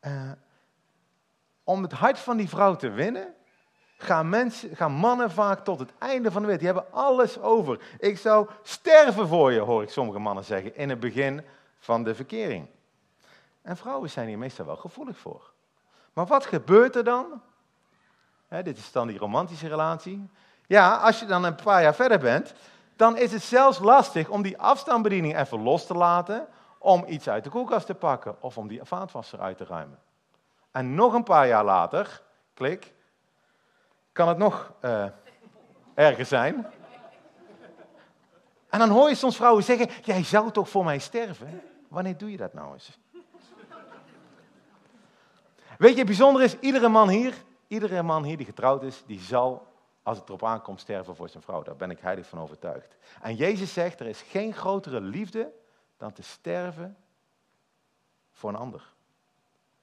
Uh, 0.00 0.32
om 1.64 1.82
het 1.82 1.92
hart 1.92 2.18
van 2.18 2.36
die 2.36 2.48
vrouw 2.48 2.76
te 2.76 2.90
winnen, 2.90 3.34
gaan, 4.02 4.28
mensen, 4.28 4.76
gaan 4.76 4.92
mannen 4.92 5.30
vaak 5.30 5.64
tot 5.64 5.78
het 5.78 5.92
einde 5.98 6.30
van 6.30 6.42
de 6.42 6.48
wereld. 6.48 6.64
Die 6.64 6.72
hebben 6.72 6.92
alles 6.92 7.40
over. 7.40 7.80
Ik 7.98 8.18
zou 8.18 8.48
sterven 8.62 9.28
voor 9.28 9.52
je, 9.52 9.60
hoor 9.60 9.82
ik 9.82 9.90
sommige 9.90 10.18
mannen 10.18 10.44
zeggen, 10.44 10.76
in 10.76 10.88
het 10.88 11.00
begin 11.00 11.42
van 11.78 12.04
de 12.04 12.14
verkering. 12.14 12.66
En 13.62 13.76
vrouwen 13.76 14.10
zijn 14.10 14.28
hier 14.28 14.38
meestal 14.38 14.66
wel 14.66 14.76
gevoelig 14.76 15.18
voor. 15.18 15.50
Maar 16.12 16.26
wat 16.26 16.46
gebeurt 16.46 16.96
er 16.96 17.04
dan? 17.04 17.42
Dit 18.48 18.78
is 18.78 18.92
dan 18.92 19.06
die 19.06 19.18
romantische 19.18 19.68
relatie. 19.68 20.30
Ja, 20.66 20.96
als 20.96 21.20
je 21.20 21.26
dan 21.26 21.44
een 21.44 21.54
paar 21.54 21.82
jaar 21.82 21.94
verder 21.94 22.18
bent, 22.18 22.54
dan 22.96 23.16
is 23.16 23.32
het 23.32 23.42
zelfs 23.42 23.78
lastig 23.78 24.28
om 24.28 24.42
die 24.42 24.58
afstandsbediening 24.58 25.38
even 25.38 25.62
los 25.62 25.86
te 25.86 25.94
laten, 25.94 26.46
om 26.78 27.04
iets 27.06 27.28
uit 27.28 27.44
de 27.44 27.50
koelkast 27.50 27.86
te 27.86 27.94
pakken 27.94 28.36
of 28.40 28.58
om 28.58 28.68
die 28.68 28.80
vaatwasser 28.82 29.40
uit 29.40 29.56
te 29.56 29.64
ruimen. 29.64 29.98
En 30.70 30.94
nog 30.94 31.14
een 31.14 31.22
paar 31.22 31.46
jaar 31.46 31.64
later, 31.64 32.22
klik, 32.54 32.92
kan 34.12 34.28
het 34.28 34.38
nog 34.38 34.72
uh, 34.84 35.06
erger 35.94 36.24
zijn. 36.24 36.66
En 38.68 38.78
dan 38.78 38.88
hoor 38.88 39.08
je 39.08 39.14
soms 39.14 39.36
vrouwen 39.36 39.64
zeggen, 39.64 39.88
jij 40.02 40.24
zou 40.24 40.50
toch 40.50 40.68
voor 40.68 40.84
mij 40.84 40.98
sterven? 40.98 41.62
Wanneer 41.88 42.16
doe 42.16 42.30
je 42.30 42.36
dat 42.36 42.52
nou 42.52 42.72
eens? 42.72 42.98
Weet 45.78 45.92
je, 45.92 45.98
het 45.98 46.06
bijzonder 46.06 46.42
is, 46.42 46.58
iedere 46.58 46.88
man 46.88 47.08
hier, 47.08 47.34
iedere 47.66 48.02
man 48.02 48.24
hier 48.24 48.36
die 48.36 48.46
getrouwd 48.46 48.82
is, 48.82 49.02
die 49.06 49.20
zal, 49.20 49.66
als 50.02 50.18
het 50.18 50.28
erop 50.28 50.44
aankomt, 50.44 50.80
sterven 50.80 51.16
voor 51.16 51.28
zijn 51.28 51.42
vrouw. 51.42 51.62
Daar 51.62 51.76
ben 51.76 51.90
ik 51.90 52.00
heilig 52.00 52.26
van 52.26 52.40
overtuigd. 52.40 52.96
En 53.22 53.34
Jezus 53.34 53.72
zegt, 53.72 54.00
er 54.00 54.06
is 54.06 54.22
geen 54.22 54.54
grotere 54.54 55.00
liefde 55.00 55.52
dan 55.96 56.12
te 56.12 56.22
sterven 56.22 56.96
voor 58.32 58.50
een 58.50 58.56
ander. 58.56 58.91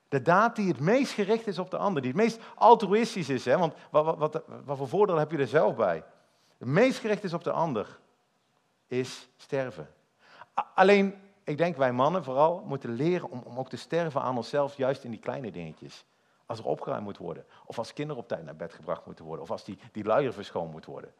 De 0.10 0.22
daad 0.22 0.56
die 0.56 0.68
het 0.68 0.80
meest 0.80 1.12
gericht 1.12 1.48
is 1.48 1.60
op 1.60 1.72
de 1.72 1.78
ander, 1.78 2.01
die 2.01 2.12
het 2.12 2.22
meest 2.22 2.39
altruïstisch 2.56 3.30
is. 3.30 3.46
Hè? 3.46 3.58
Want 3.58 3.74
wat, 3.92 4.06
wat, 4.06 4.18
wat, 4.18 4.44
wat 4.66 4.78
voor 4.78 4.88
voordeel 4.88 5.18
heb 5.18 5.32
je 5.32 5.38
er 5.38 5.48
zelf 5.48 5.75
bij? 5.75 6.04
Het 6.58 6.68
meest 6.68 7.00
gericht 7.00 7.24
is 7.24 7.34
op 7.34 7.44
de 7.44 7.51
ander, 7.51 8.00
is 8.88 9.30
sterven. 9.38 9.94
Alleen 10.75 11.22
ik 11.44 11.58
denk 11.58 11.78
wij 11.78 11.92
mannen 11.92 12.24
vooral 12.24 12.63
moeten 12.66 12.94
leren 12.94 13.30
om, 13.30 13.42
om 13.46 13.60
ook 13.60 13.70
te 13.70 13.78
sterven 13.78 14.22
aan 14.22 14.38
onszelf, 14.38 14.78
juist 14.78 15.04
in 15.04 15.12
die 15.12 15.20
kleine 15.20 15.51
dingetjes. 15.51 16.06
Als 16.46 16.60
er 16.60 16.66
opgeruimd 16.66 17.04
moet 17.04 17.18
worden, 17.18 17.46
of 17.66 17.78
als 17.78 17.94
kinderen 17.94 18.22
op 18.22 18.28
tijd 18.28 18.44
naar 18.44 18.56
bed 18.56 18.74
gebracht 18.74 19.06
moeten 19.06 19.25
worden, 19.25 19.44
of 19.44 19.51
als 19.51 19.63
die, 19.63 19.80
die 19.92 20.04
luier 20.04 20.34
verschoond 20.34 20.72
moet 20.72 20.86
worden. 20.86 21.13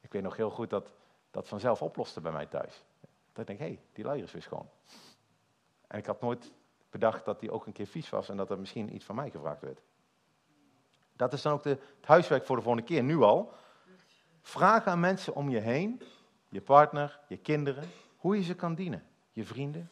Ik 0.00 0.12
weet 0.12 0.22
nog 0.22 0.36
heel 0.36 0.50
goed 0.50 0.70
dat 0.70 0.92
dat 1.30 1.48
vanzelf 1.48 1.82
oploste 1.82 2.20
bij 2.20 2.32
mij 2.32 2.46
thuis. 2.46 2.84
Dat 3.32 3.40
ik 3.40 3.46
denk, 3.46 3.58
hé, 3.58 3.66
hey, 3.66 3.80
die 3.92 4.04
luier 4.04 4.24
is 4.24 4.32
weer 4.32 4.42
schoon. 4.42 4.68
En 5.86 5.98
ik 5.98 6.06
had 6.06 6.20
nooit 6.20 6.52
bedacht 6.90 7.24
dat 7.24 7.40
die 7.40 7.50
ook 7.50 7.66
een 7.66 7.72
keer 7.72 7.86
vies 7.86 8.10
was 8.10 8.28
en 8.28 8.36
dat 8.36 8.50
er 8.50 8.58
misschien 8.58 8.94
iets 8.94 9.04
van 9.04 9.14
mij 9.14 9.30
gevraagd 9.30 9.60
werd. 9.60 9.80
Dat 11.16 11.32
is 11.32 11.42
dan 11.42 11.52
ook 11.52 11.62
de, 11.62 11.68
het 11.68 12.06
huiswerk 12.06 12.46
voor 12.46 12.56
de 12.56 12.62
volgende 12.62 12.86
keer, 12.86 13.02
nu 13.02 13.20
al. 13.20 13.52
Vraag 14.42 14.86
aan 14.86 15.00
mensen 15.00 15.34
om 15.34 15.48
je 15.48 15.58
heen, 15.58 16.02
je 16.48 16.60
partner, 16.60 17.20
je 17.28 17.36
kinderen, 17.36 17.84
hoe 18.16 18.36
je 18.36 18.42
ze 18.42 18.54
kan 18.54 18.74
dienen. 18.74 19.06
Je 19.32 19.44
vrienden. 19.44 19.90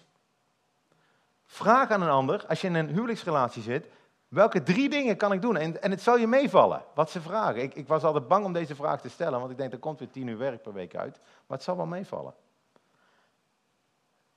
Vraag 1.45 1.91
aan 1.91 2.03
een 2.03 2.09
ander, 2.09 2.47
als 2.47 2.61
je 2.61 2.67
in 2.67 2.75
een 2.75 2.89
huwelijksrelatie 2.89 3.63
zit, 3.63 3.89
welke 4.29 4.63
drie 4.63 4.89
dingen 4.89 5.17
kan 5.17 5.33
ik 5.33 5.43
doen? 5.43 5.57
En, 5.57 5.83
en 5.83 5.91
het 5.91 6.03
zal 6.03 6.19
je 6.19 6.27
meevallen, 6.27 6.85
wat 6.95 7.11
ze 7.11 7.21
vragen. 7.21 7.63
Ik, 7.63 7.75
ik 7.75 7.89
was 7.89 8.03
altijd 8.03 8.29
bang 8.29 8.45
om 8.45 8.53
deze 8.53 8.75
vraag 8.75 9.01
te 9.01 9.09
stellen, 9.09 9.39
want 9.39 9.51
ik 9.51 9.57
denk, 9.57 9.73
er 9.73 9.79
komt 9.79 9.99
weer 9.99 10.11
tien 10.11 10.27
uur 10.27 10.39
werk 10.39 10.63
per 10.63 10.73
week 10.73 10.97
uit. 10.97 11.19
Maar 11.47 11.57
het 11.57 11.63
zal 11.63 11.77
wel 11.77 11.87
meevallen. 11.87 12.35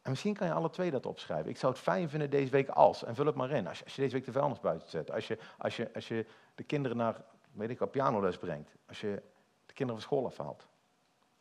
En 0.01 0.09
misschien 0.09 0.33
kan 0.33 0.47
je 0.47 0.53
alle 0.53 0.69
twee 0.69 0.91
dat 0.91 1.05
opschrijven. 1.05 1.49
Ik 1.49 1.57
zou 1.57 1.73
het 1.73 1.81
fijn 1.81 2.09
vinden 2.09 2.29
deze 2.29 2.51
week 2.51 2.69
als, 2.69 3.03
en 3.03 3.15
vul 3.15 3.25
het 3.25 3.35
maar 3.35 3.51
in, 3.51 3.67
als 3.67 3.77
je, 3.77 3.83
als 3.83 3.95
je 3.95 4.01
deze 4.01 4.13
week 4.13 4.25
de 4.25 4.31
vuilnis 4.31 4.59
buiten 4.59 4.89
zet. 4.89 5.11
Als 5.11 5.27
je, 5.27 5.37
als, 5.57 5.75
je, 5.75 5.93
als 5.93 6.07
je 6.07 6.25
de 6.55 6.63
kinderen 6.63 6.97
naar, 6.97 7.21
weet 7.51 7.69
ik 7.69 7.79
wat, 7.79 7.91
pianoles 7.91 8.37
brengt. 8.37 8.71
Als 8.87 9.01
je 9.01 9.21
de 9.65 9.73
kinderen 9.73 10.01
van 10.01 10.11
school 10.11 10.25
afhaalt. 10.25 10.67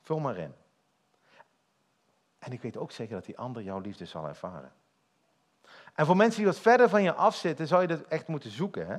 Vul 0.00 0.18
maar 0.18 0.36
in. 0.36 0.54
En 2.38 2.52
ik 2.52 2.62
weet 2.62 2.76
ook 2.76 2.90
zeker 2.90 3.14
dat 3.14 3.24
die 3.24 3.38
ander 3.38 3.62
jouw 3.62 3.80
liefde 3.80 4.04
zal 4.04 4.26
ervaren. 4.26 4.72
En 5.94 6.06
voor 6.06 6.16
mensen 6.16 6.36
die 6.36 6.46
wat 6.46 6.58
verder 6.58 6.88
van 6.88 7.02
je 7.02 7.14
afzitten, 7.14 7.66
zou 7.66 7.82
je 7.82 7.88
dat 7.88 8.00
echt 8.00 8.26
moeten 8.26 8.50
zoeken. 8.50 8.86
Hè? 8.86 8.96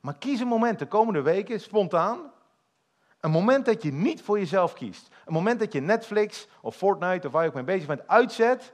Maar 0.00 0.14
kies 0.14 0.40
een 0.40 0.46
moment 0.46 0.78
de 0.78 0.86
komende 0.86 1.22
weken, 1.22 1.60
spontaan. 1.60 2.32
Een 3.20 3.30
moment 3.30 3.64
dat 3.66 3.82
je 3.82 3.92
niet 3.92 4.22
voor 4.22 4.38
jezelf 4.38 4.72
kiest. 4.72 5.08
Een 5.24 5.32
moment 5.32 5.58
dat 5.58 5.72
je 5.72 5.80
Netflix 5.80 6.48
of 6.60 6.76
Fortnite 6.76 7.26
of 7.26 7.32
waar 7.32 7.42
je 7.42 7.48
ook 7.48 7.54
mee 7.54 7.64
bezig 7.64 7.86
bent 7.86 8.08
uitzet. 8.08 8.72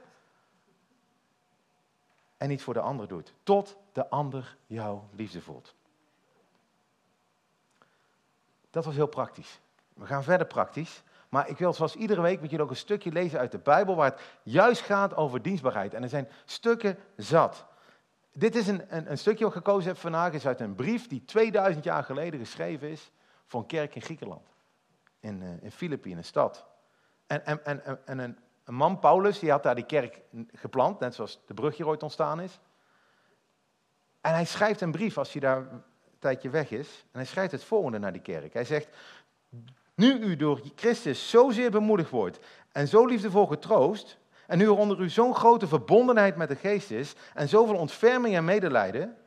En 2.37 2.49
niet 2.49 2.61
voor 2.61 2.73
de 2.73 2.79
ander 2.79 3.07
doet. 3.07 3.33
Tot 3.43 3.77
de 3.91 4.09
ander 4.09 4.57
jouw 4.65 5.09
liefde 5.11 5.41
voelt. 5.41 5.75
Dat 8.69 8.85
was 8.85 8.95
heel 8.95 9.07
praktisch. 9.07 9.59
We 9.93 10.05
gaan 10.05 10.23
verder 10.23 10.47
praktisch. 10.47 11.03
Maar 11.29 11.49
ik 11.49 11.57
wil 11.57 11.73
zoals 11.73 11.95
iedere 11.95 12.21
week 12.21 12.41
met 12.41 12.49
jullie 12.49 12.65
ook 12.65 12.71
een 12.71 12.77
stukje 12.77 13.11
lezen 13.11 13.39
uit 13.39 13.51
de 13.51 13.57
Bijbel 13.57 13.95
waar 13.95 14.11
het 14.11 14.21
juist 14.43 14.81
gaat 14.81 15.15
over 15.15 15.41
dienstbaarheid. 15.41 15.93
En 15.93 16.03
er 16.03 16.09
zijn 16.09 16.27
stukken 16.45 16.97
zat. 17.15 17.65
Dit 18.31 18.55
is 18.55 18.67
een, 18.67 18.95
een, 18.95 19.11
een 19.11 19.17
stukje 19.17 19.43
wat 19.43 19.55
ik 19.55 19.63
gekozen 19.63 19.87
heb 19.89 19.97
vandaag, 19.97 20.33
is 20.33 20.47
uit 20.47 20.59
een 20.59 20.75
brief 20.75 21.07
die 21.07 21.25
2000 21.25 21.83
jaar 21.83 22.03
geleden 22.03 22.39
geschreven 22.39 22.89
is 22.89 23.11
voor 23.45 23.59
een 23.59 23.65
kerk 23.65 23.95
in 23.95 24.01
Griekenland. 24.01 24.47
In, 25.19 25.41
uh, 25.41 25.49
in 25.61 25.71
Filippi, 25.71 26.11
in 26.11 26.17
een 26.17 26.23
stad. 26.23 26.65
En, 27.27 27.45
en, 27.45 27.65
en, 27.65 28.05
en 28.05 28.19
een, 28.19 28.37
een, 28.67 28.73
man, 28.73 28.99
Paulus, 28.99 29.39
die 29.39 29.51
had 29.51 29.63
daar 29.63 29.75
die 29.75 29.85
kerk 29.85 30.21
geplant, 30.53 30.99
net 30.99 31.15
zoals 31.15 31.39
de 31.45 31.53
brug 31.53 31.77
hier 31.77 31.87
ooit 31.87 32.03
ontstaan 32.03 32.39
is. 32.39 32.59
En 34.21 34.33
hij 34.33 34.45
schrijft 34.45 34.81
een 34.81 34.91
brief 34.91 35.17
als 35.17 35.31
hij 35.31 35.41
daar 35.41 35.57
een 35.57 35.83
tijdje 36.19 36.49
weg 36.49 36.71
is. 36.71 37.05
En 37.11 37.19
hij 37.19 37.25
schrijft 37.25 37.51
het 37.51 37.63
volgende 37.63 37.99
naar 37.99 38.11
die 38.11 38.21
kerk. 38.21 38.53
Hij 38.53 38.65
zegt, 38.65 38.87
nu 39.95 40.19
u 40.19 40.35
door 40.35 40.61
Christus 40.75 41.29
zozeer 41.29 41.71
bemoedigd 41.71 42.09
wordt 42.09 42.39
en 42.71 42.87
zo 42.87 43.05
liefdevol 43.05 43.45
getroost, 43.45 44.17
en 44.47 44.57
nu 44.57 44.65
er 44.65 44.77
onder 44.77 44.99
u 44.99 45.09
zo'n 45.09 45.35
grote 45.35 45.67
verbondenheid 45.67 46.35
met 46.35 46.49
de 46.49 46.55
geest 46.55 46.91
is 46.91 47.15
en 47.33 47.49
zoveel 47.49 47.75
ontferming 47.75 48.35
en 48.35 48.45
medelijden, 48.45 49.17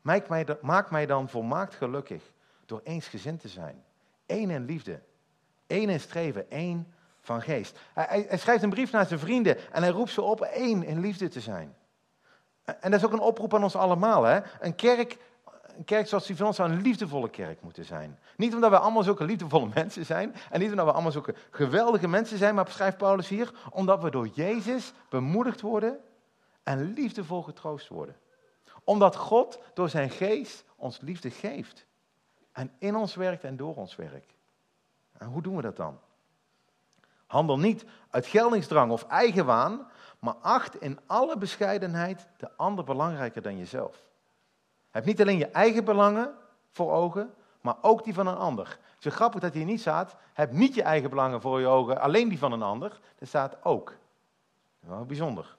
maakt 0.00 0.28
mij, 0.28 0.46
maakt 0.60 0.90
mij 0.90 1.06
dan 1.06 1.28
volmaakt 1.28 1.74
gelukkig 1.74 2.22
door 2.66 2.80
eensgezind 2.84 3.40
te 3.40 3.48
zijn. 3.48 3.84
Eén 4.26 4.50
in 4.50 4.64
liefde, 4.64 5.00
één 5.66 5.88
in 5.88 6.00
streven, 6.00 6.50
één 6.50 6.92
van 7.28 7.42
geest. 7.42 7.78
Hij, 7.94 8.26
hij, 8.28 8.38
schrijft 8.38 8.62
een 8.62 8.70
brief 8.70 8.92
naar 8.92 9.06
zijn 9.06 9.20
vrienden 9.20 9.72
en 9.72 9.82
hij 9.82 9.90
roept 9.90 10.10
ze 10.10 10.22
op 10.22 10.40
één 10.40 10.82
in 10.82 11.00
liefde 11.00 11.28
te 11.28 11.40
zijn. 11.40 11.74
En 12.64 12.90
dat 12.90 13.00
is 13.00 13.04
ook 13.06 13.12
een 13.12 13.18
oproep 13.18 13.54
aan 13.54 13.62
ons 13.62 13.76
allemaal. 13.76 14.24
Hè? 14.24 14.40
Een 14.60 14.74
kerk 14.74 15.18
een 15.78 15.84
kerk 15.84 16.06
zoals 16.06 16.26
die 16.26 16.36
van 16.36 16.46
ons 16.46 16.56
zou 16.56 16.70
een 16.70 16.82
liefdevolle 16.82 17.30
kerk 17.30 17.62
moeten 17.62 17.84
zijn. 17.84 18.18
Niet 18.36 18.54
omdat 18.54 18.70
we 18.70 18.78
allemaal 18.78 19.02
zulke 19.02 19.24
liefdevolle 19.24 19.68
mensen 19.74 20.06
zijn. 20.06 20.34
En 20.50 20.60
niet 20.60 20.70
omdat 20.70 20.86
we 20.86 20.92
allemaal 20.92 21.12
zulke 21.12 21.34
geweldige 21.50 22.08
mensen 22.08 22.38
zijn. 22.38 22.54
Maar 22.54 22.68
schrijft 22.68 22.96
Paulus 22.96 23.28
hier. 23.28 23.52
Omdat 23.70 24.02
we 24.02 24.10
door 24.10 24.26
Jezus 24.26 24.92
bemoedigd 25.08 25.60
worden. 25.60 25.98
En 26.62 26.92
liefdevol 26.92 27.42
getroost 27.42 27.88
worden. 27.88 28.16
Omdat 28.84 29.16
God 29.16 29.58
door 29.74 29.88
zijn 29.88 30.10
geest 30.10 30.64
ons 30.76 31.00
liefde 31.00 31.30
geeft. 31.30 31.86
En 32.52 32.72
in 32.78 32.96
ons 32.96 33.14
werkt 33.14 33.44
en 33.44 33.56
door 33.56 33.74
ons 33.74 33.96
werkt. 33.96 34.34
En 35.18 35.26
hoe 35.26 35.42
doen 35.42 35.56
we 35.56 35.62
dat 35.62 35.76
dan? 35.76 35.98
Handel 37.28 37.58
niet 37.58 37.84
uit 38.10 38.26
geldingsdrang 38.26 38.92
of 38.92 39.02
eigenwaan. 39.02 39.86
Maar 40.18 40.34
acht 40.34 40.80
in 40.80 40.98
alle 41.06 41.38
bescheidenheid 41.38 42.26
de 42.36 42.50
ander 42.56 42.84
belangrijker 42.84 43.42
dan 43.42 43.58
jezelf. 43.58 44.02
Heb 44.90 45.04
niet 45.04 45.20
alleen 45.20 45.38
je 45.38 45.46
eigen 45.46 45.84
belangen 45.84 46.34
voor 46.70 46.92
ogen, 46.92 47.34
maar 47.60 47.76
ook 47.82 48.04
die 48.04 48.14
van 48.14 48.26
een 48.26 48.36
ander. 48.36 48.78
Het 48.94 49.06
is 49.06 49.14
grappig 49.14 49.40
dat 49.40 49.54
hier 49.54 49.64
niet 49.64 49.80
staat, 49.80 50.16
heb 50.32 50.52
niet 50.52 50.74
je 50.74 50.82
eigen 50.82 51.10
belangen 51.10 51.40
voor 51.40 51.60
je 51.60 51.66
ogen, 51.66 52.00
alleen 52.00 52.28
die 52.28 52.38
van 52.38 52.52
een 52.52 52.62
ander. 52.62 53.00
Er 53.18 53.26
staat 53.26 53.64
ook. 53.64 53.94
Bijzonder. 55.06 55.56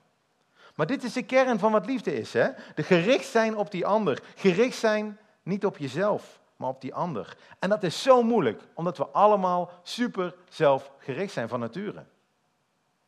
Maar 0.74 0.86
dit 0.86 1.02
is 1.04 1.12
de 1.12 1.22
kern 1.22 1.58
van 1.58 1.72
wat 1.72 1.86
liefde 1.86 2.14
is. 2.14 2.32
Hè? 2.32 2.48
De 2.74 2.82
gericht 2.82 3.26
zijn 3.26 3.56
op 3.56 3.70
die 3.70 3.86
ander. 3.86 4.22
Gericht 4.34 4.78
zijn 4.78 5.18
niet 5.42 5.64
op 5.64 5.76
jezelf, 5.76 6.39
maar 6.60 6.68
op 6.68 6.80
die 6.80 6.94
ander. 6.94 7.36
En 7.58 7.68
dat 7.68 7.82
is 7.82 8.02
zo 8.02 8.22
moeilijk, 8.22 8.62
omdat 8.74 8.96
we 8.96 9.06
allemaal 9.06 9.70
super 9.82 10.34
zelfgericht 10.48 11.32
zijn 11.32 11.48
van 11.48 11.60
nature. 11.60 12.04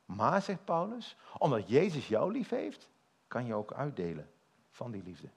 Maar, 0.04 0.42
zegt 0.42 0.64
Paulus, 0.64 1.16
omdat 1.38 1.68
Jezus 1.68 2.08
jou 2.08 2.32
lief 2.32 2.48
heeft, 2.48 2.88
kan 3.28 3.46
je 3.46 3.54
ook 3.54 3.72
uitdelen 3.72 4.30
van 4.70 4.90
die 4.90 5.02
liefde. 5.02 5.28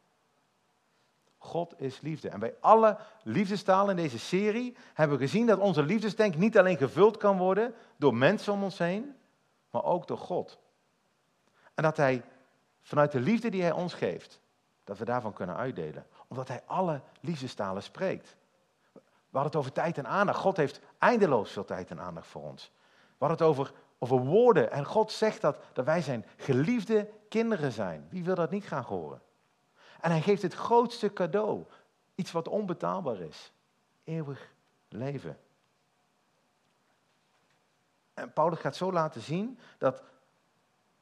God 1.37 1.81
is 1.81 2.01
liefde. 2.01 2.29
En 2.29 2.39
bij 2.39 2.55
alle 2.59 2.97
liefdestalen 3.23 3.97
in 3.97 4.03
deze 4.03 4.19
serie 4.19 4.75
hebben 4.93 5.17
we 5.17 5.23
gezien 5.23 5.45
dat 5.45 5.59
onze 5.59 5.83
liefdestank 5.83 6.35
niet 6.35 6.57
alleen 6.57 6.77
gevuld 6.77 7.17
kan 7.17 7.37
worden 7.37 7.73
door 7.97 8.15
mensen 8.15 8.53
om 8.53 8.63
ons 8.63 8.77
heen, 8.77 9.15
maar 9.69 9.83
ook 9.83 10.07
door 10.07 10.17
God. 10.17 10.59
En 11.73 11.83
dat 11.83 11.97
Hij 11.97 12.23
vanuit 12.81 13.11
de 13.11 13.19
liefde 13.19 13.49
die 13.49 13.61
Hij 13.61 13.71
ons 13.71 13.93
geeft, 13.93 14.41
dat 14.83 14.97
we 14.97 15.05
daarvan 15.05 15.33
kunnen 15.33 15.55
uitdelen. 15.55 16.05
Omdat 16.27 16.47
Hij 16.47 16.63
alle 16.65 17.01
liefdestalen 17.19 17.83
spreekt. 17.83 18.35
We 19.35 19.41
hadden 19.41 19.51
het 19.51 19.55
over 19.55 19.71
tijd 19.71 19.97
en 19.97 20.07
aandacht. 20.07 20.39
God 20.39 20.57
heeft 20.57 20.79
eindeloos 20.97 21.51
veel 21.51 21.65
tijd 21.65 21.89
en 21.89 21.99
aandacht 21.99 22.27
voor 22.27 22.41
ons. 22.41 22.71
We 22.91 23.25
hadden 23.25 23.37
het 23.37 23.47
over, 23.47 23.73
over 23.97 24.17
woorden. 24.17 24.71
En 24.71 24.85
God 24.85 25.11
zegt 25.11 25.41
dat, 25.41 25.57
dat 25.73 25.85
wij 25.85 26.01
zijn 26.01 26.25
geliefde 26.37 27.09
kinderen 27.29 27.71
zijn. 27.71 28.07
Wie 28.09 28.23
wil 28.23 28.35
dat 28.35 28.51
niet 28.51 28.65
graag 28.65 28.87
horen? 28.87 29.21
En 30.01 30.11
hij 30.11 30.21
geeft 30.21 30.41
het 30.41 30.53
grootste 30.53 31.13
cadeau. 31.13 31.65
Iets 32.15 32.31
wat 32.31 32.47
onbetaalbaar 32.47 33.19
is. 33.19 33.51
Eeuwig 34.03 34.53
leven. 34.87 35.37
En 38.13 38.33
Paulus 38.33 38.59
gaat 38.59 38.75
zo 38.75 38.91
laten 38.91 39.21
zien 39.21 39.59
dat 39.77 40.03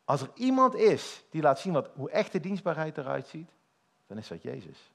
als 0.05 0.21
er 0.21 0.29
iemand 0.33 0.75
is 0.75 1.23
die 1.29 1.41
laat 1.41 1.59
zien 1.59 1.73
wat, 1.73 1.89
hoe 1.95 2.09
echte 2.09 2.39
dienstbaarheid 2.39 2.97
eruit 2.97 3.27
ziet, 3.27 3.51
dan 4.07 4.17
is 4.17 4.27
dat 4.27 4.41
Jezus. 4.41 4.92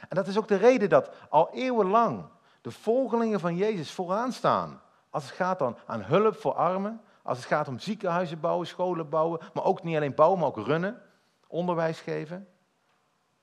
En 0.00 0.16
dat 0.16 0.26
is 0.26 0.38
ook 0.38 0.48
de 0.48 0.56
reden 0.56 0.88
dat 0.88 1.10
al 1.28 1.50
eeuwenlang 1.52 2.24
de 2.60 2.70
volgelingen 2.70 3.40
van 3.40 3.56
Jezus 3.56 3.90
vooraan 3.90 4.32
staan. 4.32 4.80
Als 5.10 5.24
het 5.24 5.34
gaat 5.34 5.58
dan 5.58 5.76
aan 5.86 6.02
hulp 6.02 6.36
voor 6.36 6.54
armen, 6.54 7.00
als 7.22 7.38
het 7.38 7.46
gaat 7.46 7.68
om 7.68 7.78
ziekenhuizen 7.78 8.40
bouwen, 8.40 8.66
scholen 8.66 9.08
bouwen, 9.08 9.40
maar 9.54 9.64
ook 9.64 9.82
niet 9.82 9.96
alleen 9.96 10.14
bouwen, 10.14 10.38
maar 10.38 10.48
ook 10.48 10.66
runnen, 10.66 11.02
onderwijs 11.46 12.00
geven. 12.00 12.48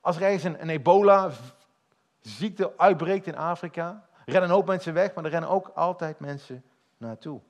Als 0.01 0.15
er 0.15 0.21
ergens 0.21 0.43
een, 0.43 0.69
ebola-ziekte 0.69 2.73
uitbreekt 2.77 3.27
in 3.27 3.37
Afrika, 3.37 4.07
rennen 4.25 4.49
een 4.49 4.55
hoop 4.55 4.67
mensen 4.67 4.93
weg, 4.93 5.13
maar 5.13 5.23
er 5.23 5.29
rennen 5.29 5.49
ook 5.49 5.71
altijd 5.75 6.19
mensen 6.19 6.63
naartoe. 6.97 7.41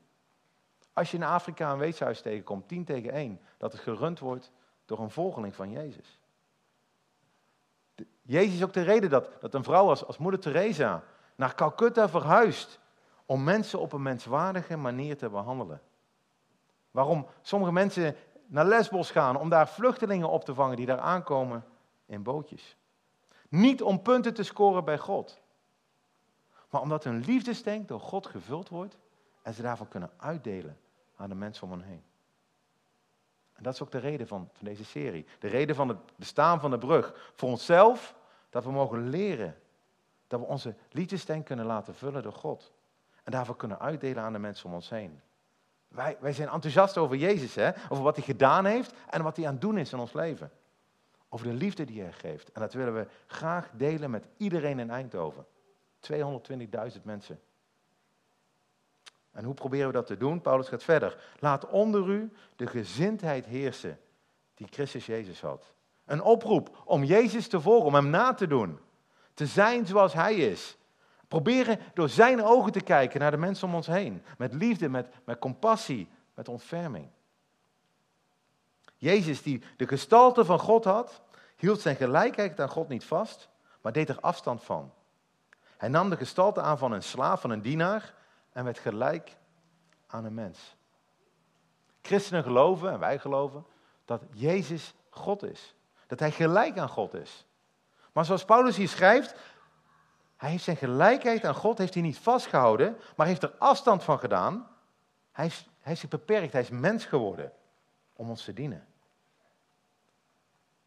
Als 0.93 1.11
je 1.11 1.17
in 1.17 1.23
Afrika 1.23 1.71
een 1.71 1.77
weeshuis 1.77 2.21
tegenkomt, 2.21 2.67
10 2.67 2.85
tegen 2.85 3.11
1, 3.11 3.41
dat 3.57 3.71
het 3.71 3.81
gerund 3.81 4.19
wordt 4.19 4.51
door 4.85 4.99
een 4.99 5.11
volgeling 5.11 5.55
van 5.55 5.71
Jezus. 5.71 6.19
Jezus 8.21 8.55
is 8.55 8.63
ook 8.63 8.73
de 8.73 8.81
reden 8.81 9.09
dat, 9.09 9.29
dat 9.39 9.53
een 9.53 9.63
vrouw 9.63 9.89
als, 9.89 10.05
als 10.05 10.17
moeder 10.17 10.39
Teresa 10.39 11.03
naar 11.35 11.55
Calcutta 11.55 12.09
verhuist 12.09 12.79
om 13.25 13.43
mensen 13.43 13.79
op 13.79 13.93
een 13.93 14.01
menswaardige 14.01 14.77
manier 14.77 15.17
te 15.17 15.29
behandelen. 15.29 15.81
Waarom 16.91 17.27
sommige 17.41 17.71
mensen 17.71 18.15
naar 18.45 18.65
Lesbos 18.65 19.11
gaan 19.11 19.37
om 19.37 19.49
daar 19.49 19.67
vluchtelingen 19.67 20.29
op 20.29 20.45
te 20.45 20.53
vangen 20.53 20.75
die 20.75 20.85
daar 20.85 20.99
aankomen 20.99 21.65
in 22.05 22.23
bootjes. 22.23 22.77
Niet 23.49 23.81
om 23.81 24.01
punten 24.01 24.33
te 24.33 24.43
scoren 24.43 24.83
bij 24.83 24.97
God, 24.97 25.41
maar 26.69 26.81
omdat 26.81 27.03
hun 27.03 27.23
liefdestank 27.25 27.87
door 27.87 27.99
God 27.99 28.27
gevuld 28.27 28.69
wordt 28.69 28.97
en 29.41 29.53
ze 29.53 29.61
daarvan 29.61 29.87
kunnen 29.87 30.11
uitdelen 30.17 30.77
aan 31.15 31.29
de 31.29 31.35
mensen 31.35 31.63
om 31.63 31.71
hen 31.71 31.81
heen. 31.81 32.03
En 33.63 33.69
dat 33.69 33.81
is 33.81 33.85
ook 33.87 33.91
de 33.91 34.09
reden 34.09 34.27
van, 34.27 34.49
van 34.53 34.65
deze 34.65 34.85
serie. 34.85 35.25
De 35.39 35.47
reden 35.47 35.75
van 35.75 35.87
het 35.87 35.97
bestaan 36.15 36.59
van 36.59 36.71
de 36.71 36.77
brug. 36.77 37.31
Voor 37.33 37.49
onszelf, 37.49 38.15
dat 38.49 38.63
we 38.63 38.71
mogen 38.71 39.09
leren. 39.09 39.55
Dat 40.27 40.39
we 40.39 40.45
onze 40.45 40.75
liedjestank 40.91 41.45
kunnen 41.45 41.65
laten 41.65 41.95
vullen 41.95 42.23
door 42.23 42.33
God. 42.33 42.71
En 43.23 43.31
daarvoor 43.31 43.55
kunnen 43.55 43.79
uitdelen 43.79 44.23
aan 44.23 44.33
de 44.33 44.39
mensen 44.39 44.65
om 44.65 44.73
ons 44.73 44.89
heen. 44.89 45.21
Wij, 45.87 46.17
wij 46.19 46.33
zijn 46.33 46.49
enthousiast 46.49 46.97
over 46.97 47.15
Jezus, 47.15 47.55
hè? 47.55 47.71
over 47.89 48.03
wat 48.03 48.15
hij 48.15 48.25
gedaan 48.25 48.65
heeft 48.65 48.93
en 49.09 49.23
wat 49.23 49.35
hij 49.35 49.45
aan 49.45 49.51
het 49.51 49.61
doen 49.61 49.77
is 49.77 49.93
in 49.93 49.99
ons 49.99 50.13
leven. 50.13 50.51
Over 51.29 51.47
de 51.47 51.53
liefde 51.53 51.85
die 51.85 52.01
hij 52.01 52.11
geeft. 52.11 52.51
En 52.51 52.61
dat 52.61 52.73
willen 52.73 52.93
we 52.93 53.07
graag 53.27 53.69
delen 53.73 54.11
met 54.11 54.27
iedereen 54.37 54.79
in 54.79 54.89
Eindhoven. 54.89 55.45
220.000 56.11 57.01
mensen. 57.03 57.39
En 59.33 59.43
hoe 59.43 59.53
proberen 59.53 59.87
we 59.87 59.93
dat 59.93 60.05
te 60.05 60.17
doen? 60.17 60.41
Paulus 60.41 60.67
gaat 60.67 60.83
verder. 60.83 61.17
Laat 61.39 61.67
onder 61.67 62.09
u 62.09 62.33
de 62.55 62.67
gezindheid 62.67 63.45
heersen 63.45 63.99
die 64.55 64.67
Christus 64.69 65.05
Jezus 65.05 65.41
had. 65.41 65.73
Een 66.05 66.21
oproep 66.21 66.81
om 66.85 67.03
Jezus 67.03 67.47
te 67.47 67.61
volgen, 67.61 67.85
om 67.85 67.93
hem 67.93 68.09
na 68.09 68.33
te 68.33 68.47
doen. 68.47 68.79
Te 69.33 69.45
zijn 69.45 69.85
zoals 69.85 70.13
hij 70.13 70.35
is. 70.35 70.77
Proberen 71.27 71.79
door 71.93 72.09
zijn 72.09 72.43
ogen 72.43 72.71
te 72.71 72.81
kijken 72.81 73.19
naar 73.19 73.31
de 73.31 73.37
mensen 73.37 73.67
om 73.67 73.75
ons 73.75 73.87
heen. 73.87 74.23
Met 74.37 74.53
liefde, 74.53 74.89
met, 74.89 75.07
met 75.23 75.39
compassie, 75.39 76.09
met 76.33 76.49
ontferming. 76.49 77.07
Jezus, 78.97 79.41
die 79.41 79.63
de 79.77 79.87
gestalte 79.87 80.45
van 80.45 80.59
God 80.59 80.83
had, 80.83 81.21
hield 81.55 81.81
zijn 81.81 81.95
gelijkheid 81.95 82.59
aan 82.59 82.69
God 82.69 82.87
niet 82.87 83.05
vast, 83.05 83.49
maar 83.81 83.91
deed 83.91 84.09
er 84.09 84.19
afstand 84.19 84.63
van. 84.63 84.91
Hij 85.77 85.89
nam 85.89 86.09
de 86.09 86.17
gestalte 86.17 86.61
aan 86.61 86.77
van 86.77 86.91
een 86.91 87.03
slaaf, 87.03 87.41
van 87.41 87.49
een 87.49 87.61
dienaar 87.61 88.13
en 88.53 88.63
werd 88.63 88.79
gelijk 88.79 89.37
aan 90.07 90.25
een 90.25 90.33
mens. 90.33 90.75
Christenen 92.01 92.43
geloven, 92.43 92.91
en 92.91 92.99
wij 92.99 93.19
geloven, 93.19 93.65
dat 94.05 94.21
Jezus 94.31 94.93
God 95.09 95.43
is. 95.43 95.75
Dat 96.07 96.19
hij 96.19 96.31
gelijk 96.31 96.77
aan 96.77 96.89
God 96.89 97.13
is. 97.13 97.45
Maar 98.11 98.25
zoals 98.25 98.45
Paulus 98.45 98.77
hier 98.77 98.87
schrijft, 98.87 99.35
hij 100.35 100.49
heeft 100.49 100.63
zijn 100.63 100.77
gelijkheid 100.77 101.45
aan 101.45 101.55
God 101.55 101.77
heeft 101.77 101.93
hij 101.93 102.03
niet 102.03 102.17
vastgehouden, 102.17 102.97
maar 103.15 103.27
heeft 103.27 103.43
er 103.43 103.55
afstand 103.57 104.03
van 104.03 104.19
gedaan. 104.19 104.67
Hij 105.31 105.45
is, 105.45 105.69
hij 105.79 105.93
is 105.93 106.07
beperkt, 106.07 106.53
hij 106.53 106.61
is 106.61 106.69
mens 106.69 107.05
geworden 107.05 107.51
om 108.13 108.29
ons 108.29 108.43
te 108.43 108.53
dienen. 108.53 108.87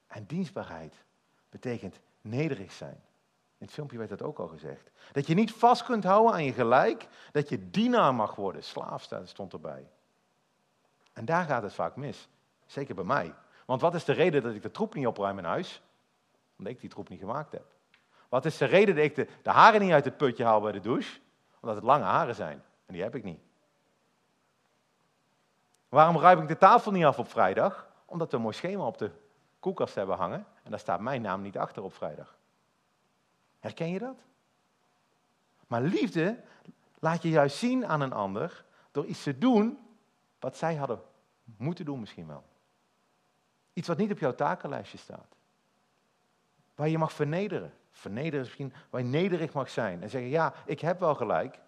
En 0.06 0.26
dienstbaarheid 0.26 0.94
betekent 1.48 2.00
nederig 2.20 2.72
zijn. 2.72 3.00
In 3.58 3.66
het 3.66 3.74
filmpje 3.74 3.98
werd 3.98 4.10
dat 4.10 4.22
ook 4.22 4.38
al 4.38 4.48
gezegd. 4.48 4.90
Dat 5.12 5.26
je 5.26 5.34
niet 5.34 5.52
vast 5.52 5.84
kunt 5.84 6.04
houden 6.04 6.32
aan 6.32 6.44
je 6.44 6.52
gelijk, 6.52 7.08
dat 7.32 7.48
je 7.48 7.70
dienaar 7.70 8.14
mag 8.14 8.34
worden. 8.34 8.64
Slaaf 8.64 9.08
stond 9.24 9.52
erbij. 9.52 9.88
En 11.12 11.24
daar 11.24 11.44
gaat 11.44 11.62
het 11.62 11.74
vaak 11.74 11.96
mis. 11.96 12.28
Zeker 12.66 12.94
bij 12.94 13.04
mij. 13.04 13.34
Want 13.66 13.80
wat 13.80 13.94
is 13.94 14.04
de 14.04 14.12
reden 14.12 14.42
dat 14.42 14.54
ik 14.54 14.62
de 14.62 14.70
troep 14.70 14.94
niet 14.94 15.06
opruim 15.06 15.38
in 15.38 15.44
huis? 15.44 15.82
Omdat 16.58 16.72
ik 16.72 16.80
die 16.80 16.90
troep 16.90 17.08
niet 17.08 17.18
gemaakt 17.18 17.52
heb. 17.52 17.64
Wat 18.28 18.44
is 18.44 18.56
de 18.56 18.64
reden 18.64 18.94
dat 18.94 19.04
ik 19.04 19.14
de, 19.14 19.28
de 19.42 19.50
haren 19.50 19.80
niet 19.80 19.92
uit 19.92 20.04
het 20.04 20.16
putje 20.16 20.44
haal 20.44 20.60
bij 20.60 20.72
de 20.72 20.80
douche? 20.80 21.20
Omdat 21.60 21.76
het 21.76 21.84
lange 21.84 22.04
haren 22.04 22.34
zijn. 22.34 22.62
En 22.86 22.94
die 22.94 23.02
heb 23.02 23.14
ik 23.14 23.24
niet. 23.24 23.40
Waarom 25.88 26.18
ruim 26.18 26.40
ik 26.40 26.48
de 26.48 26.58
tafel 26.58 26.92
niet 26.92 27.04
af 27.04 27.18
op 27.18 27.28
vrijdag? 27.28 27.88
Omdat 28.04 28.30
we 28.30 28.36
een 28.36 28.42
mooi 28.42 28.54
schema 28.54 28.86
op 28.86 28.98
de 28.98 29.10
koelkast 29.60 29.94
hebben 29.94 30.16
hangen. 30.16 30.46
En 30.62 30.70
daar 30.70 30.80
staat 30.80 31.00
mijn 31.00 31.22
naam 31.22 31.42
niet 31.42 31.58
achter 31.58 31.82
op 31.82 31.94
vrijdag. 31.94 32.35
Herken 33.66 33.90
je 33.90 33.98
dat? 33.98 34.18
Maar 35.66 35.82
liefde 35.82 36.42
laat 36.98 37.22
je 37.22 37.28
juist 37.28 37.56
zien 37.56 37.86
aan 37.86 38.00
een 38.00 38.12
ander 38.12 38.64
door 38.90 39.04
iets 39.06 39.22
te 39.22 39.38
doen 39.38 39.78
wat 40.38 40.56
zij 40.56 40.74
hadden 40.74 41.02
moeten 41.56 41.84
doen 41.84 42.00
misschien 42.00 42.26
wel. 42.26 42.44
Iets 43.72 43.88
wat 43.88 43.96
niet 43.96 44.10
op 44.10 44.18
jouw 44.18 44.34
takenlijstje 44.34 44.98
staat. 44.98 45.36
Waar 46.74 46.88
je 46.88 46.98
mag 46.98 47.12
vernederen. 47.12 47.72
Vernederen 47.90 48.40
is 48.40 48.46
misschien 48.46 48.72
waar 48.90 49.00
je 49.00 49.06
nederig 49.06 49.52
mag 49.52 49.70
zijn. 49.70 50.02
En 50.02 50.10
zeggen, 50.10 50.30
ja, 50.30 50.54
ik 50.64 50.80
heb 50.80 51.00
wel 51.00 51.14
gelijk, 51.14 51.60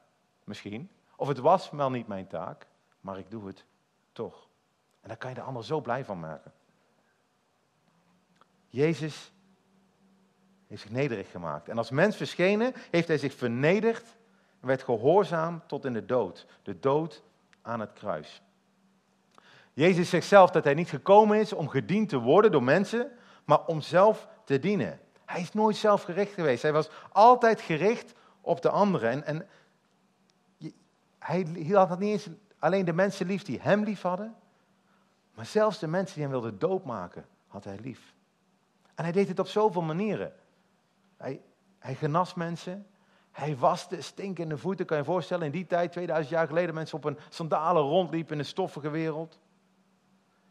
misschien. 0.45 0.91
Of 1.17 1.29
het 1.29 1.39
was 1.39 1.71
wel 1.71 1.91
niet 1.91 2.07
mijn 2.07 2.27
taak, 2.27 2.67
maar 3.01 3.19
ik 3.19 3.31
doe 3.31 3.47
het 3.47 3.65
toch. 4.13 4.49
En 5.01 5.09
daar 5.09 5.17
kan 5.17 5.31
je 5.31 5.37
de 5.37 5.43
ander 5.43 5.65
zo 5.65 5.81
blij 5.81 6.05
van 6.05 6.21
maken. 6.21 6.53
Jezus 8.69 9.33
heeft 10.69 10.83
zich 10.83 10.91
nederig 10.91 11.31
gemaakt. 11.31 11.69
En 11.69 11.79
als 11.79 11.91
mens 11.91 12.17
verschenen 12.17 12.73
heeft 12.91 13.09
hij 13.09 13.19
zich 13.19 13.35
vernederd 13.35 14.05
en 14.61 14.67
werd 14.67 14.83
gehoorzaam 14.83 15.63
tot 15.67 15.85
in 15.85 15.93
de 15.93 16.07
dood. 16.07 16.47
De 16.63 16.81
dood 16.81 17.23
aan 17.63 17.81
het 17.81 17.93
kruis. 17.93 18.43
Jezus 19.73 20.11
zegt 20.11 20.27
zelf 20.27 20.51
dat 20.51 20.65
hij 20.65 20.75
niet 20.75 20.89
gekomen 20.89 21.39
is 21.39 21.53
om 21.53 21.69
gediend 21.69 22.09
te 22.09 22.19
worden 22.19 22.53
door 22.53 22.63
mensen, 22.63 23.11
maar 23.45 23.65
om 23.65 23.81
zelf 23.81 24.29
te 24.45 24.59
dienen. 24.59 25.01
Hij 25.25 25.41
is 25.41 25.53
nooit 25.53 25.77
zelfgericht 25.77 26.33
geweest. 26.33 26.63
Hij 26.63 26.73
was 26.73 26.91
altijd 27.13 27.61
gericht 27.61 28.15
op 28.41 28.63
de 28.63 28.71
anderen. 28.71 29.11
En, 29.11 29.25
en 29.27 29.47
hij 31.19 31.47
had 31.73 31.99
niet 31.99 32.11
eens 32.11 32.29
alleen 32.59 32.85
de 32.85 32.93
mensen 32.93 33.27
lief 33.27 33.43
die 33.43 33.61
hem 33.61 33.85
lief 33.85 34.03
hadden, 34.03 34.35
maar 35.35 35.47
zelfs 35.47 35.79
de 35.79 35.87
mensen 35.87 36.15
die 36.15 36.23
hem 36.23 36.33
wilden 36.33 36.59
doodmaken, 36.59 37.27
had 37.47 37.65
hij 37.65 37.79
lief. 37.83 38.15
En 38.95 39.05
hij 39.05 39.13
deed 39.13 39.29
het 39.29 39.39
op 39.39 39.47
zoveel 39.47 39.83
manieren. 39.83 40.33
Hij, 41.19 41.41
hij 41.79 41.95
genas 41.95 42.35
mensen. 42.35 42.87
Hij 43.31 43.57
waste 43.57 44.03
stinkende 44.03 44.59
voeten. 44.59 44.87
Kan 44.87 44.97
je 44.97 45.03
je 45.03 45.09
voorstellen, 45.09 45.47
in 45.47 45.53
die 45.53 45.67
tijd, 45.67 45.93
2000 45.93 46.35
jaar 46.35 46.47
geleden, 46.47 46.75
mensen 46.75 46.97
op 46.97 47.05
een 47.05 47.19
sandalen 47.29 47.83
rondliepen 47.83 48.33
in 48.33 48.39
een 48.39 48.45
stoffige 48.45 48.91
wereld. 48.91 49.39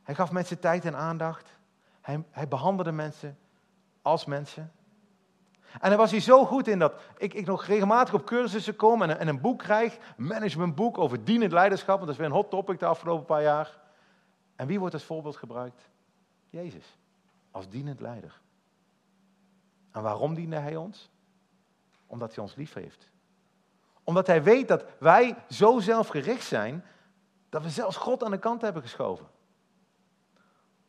Hij 0.04 0.16
gaf 0.16 0.32
mensen 0.32 0.60
tijd 0.60 0.86
en 0.86 0.96
aandacht. 0.96 1.60
Hij, 2.02 2.24
hij 2.30 2.48
behandelde 2.48 2.92
mensen 2.92 3.38
als 4.02 4.26
mensen. 4.26 4.72
En 5.80 5.90
daar 5.90 5.98
was 5.98 6.12
hij 6.12 6.20
zo 6.20 6.46
goed 6.46 6.68
in 6.68 6.80
dat 6.80 6.94
ik, 7.18 7.34
ik 7.34 7.46
nog 7.46 7.66
regelmatig 7.66 8.14
op 8.14 8.26
cursussen 8.26 8.76
kom 8.76 9.02
en, 9.02 9.20
en 9.20 9.28
een 9.28 9.42
boek 9.42 9.60
krijg, 9.60 9.98
een 10.18 10.28
managementboek 10.28 10.98
over 10.98 11.24
dienend 11.24 11.52
leiderschap, 11.52 11.96
want 11.96 12.06
dat 12.06 12.10
is 12.10 12.18
weer 12.18 12.26
een 12.26 12.42
hot 12.42 12.50
topic 12.50 12.80
de 12.80 12.86
afgelopen 12.86 13.26
paar 13.26 13.42
jaar. 13.42 13.78
En 14.56 14.68
wie 14.68 14.80
wordt 14.80 14.94
als 14.94 15.04
voorbeeld 15.04 15.36
gebruikt? 15.36 15.90
Jezus, 16.50 16.98
als 17.52 17.70
dienend 17.70 18.00
leider. 18.00 18.42
En 19.92 20.02
waarom 20.02 20.34
diende 20.34 20.56
hij 20.56 20.76
ons? 20.76 21.10
Omdat 22.08 22.36
hij 22.36 22.44
ons 22.44 22.56
lief 22.56 22.74
heeft. 22.74 23.10
Omdat 24.04 24.28
hij 24.28 24.44
weet 24.44 24.68
dat 24.68 24.86
wij 25.00 25.36
zo 25.50 25.80
zelfgericht 25.80 26.46
zijn, 26.46 26.86
dat 27.50 27.62
we 27.62 27.70
zelfs 27.70 27.98
God 27.98 28.24
aan 28.24 28.32
de 28.32 28.40
kant 28.40 28.62
hebben 28.62 28.82
geschoven. 28.82 29.28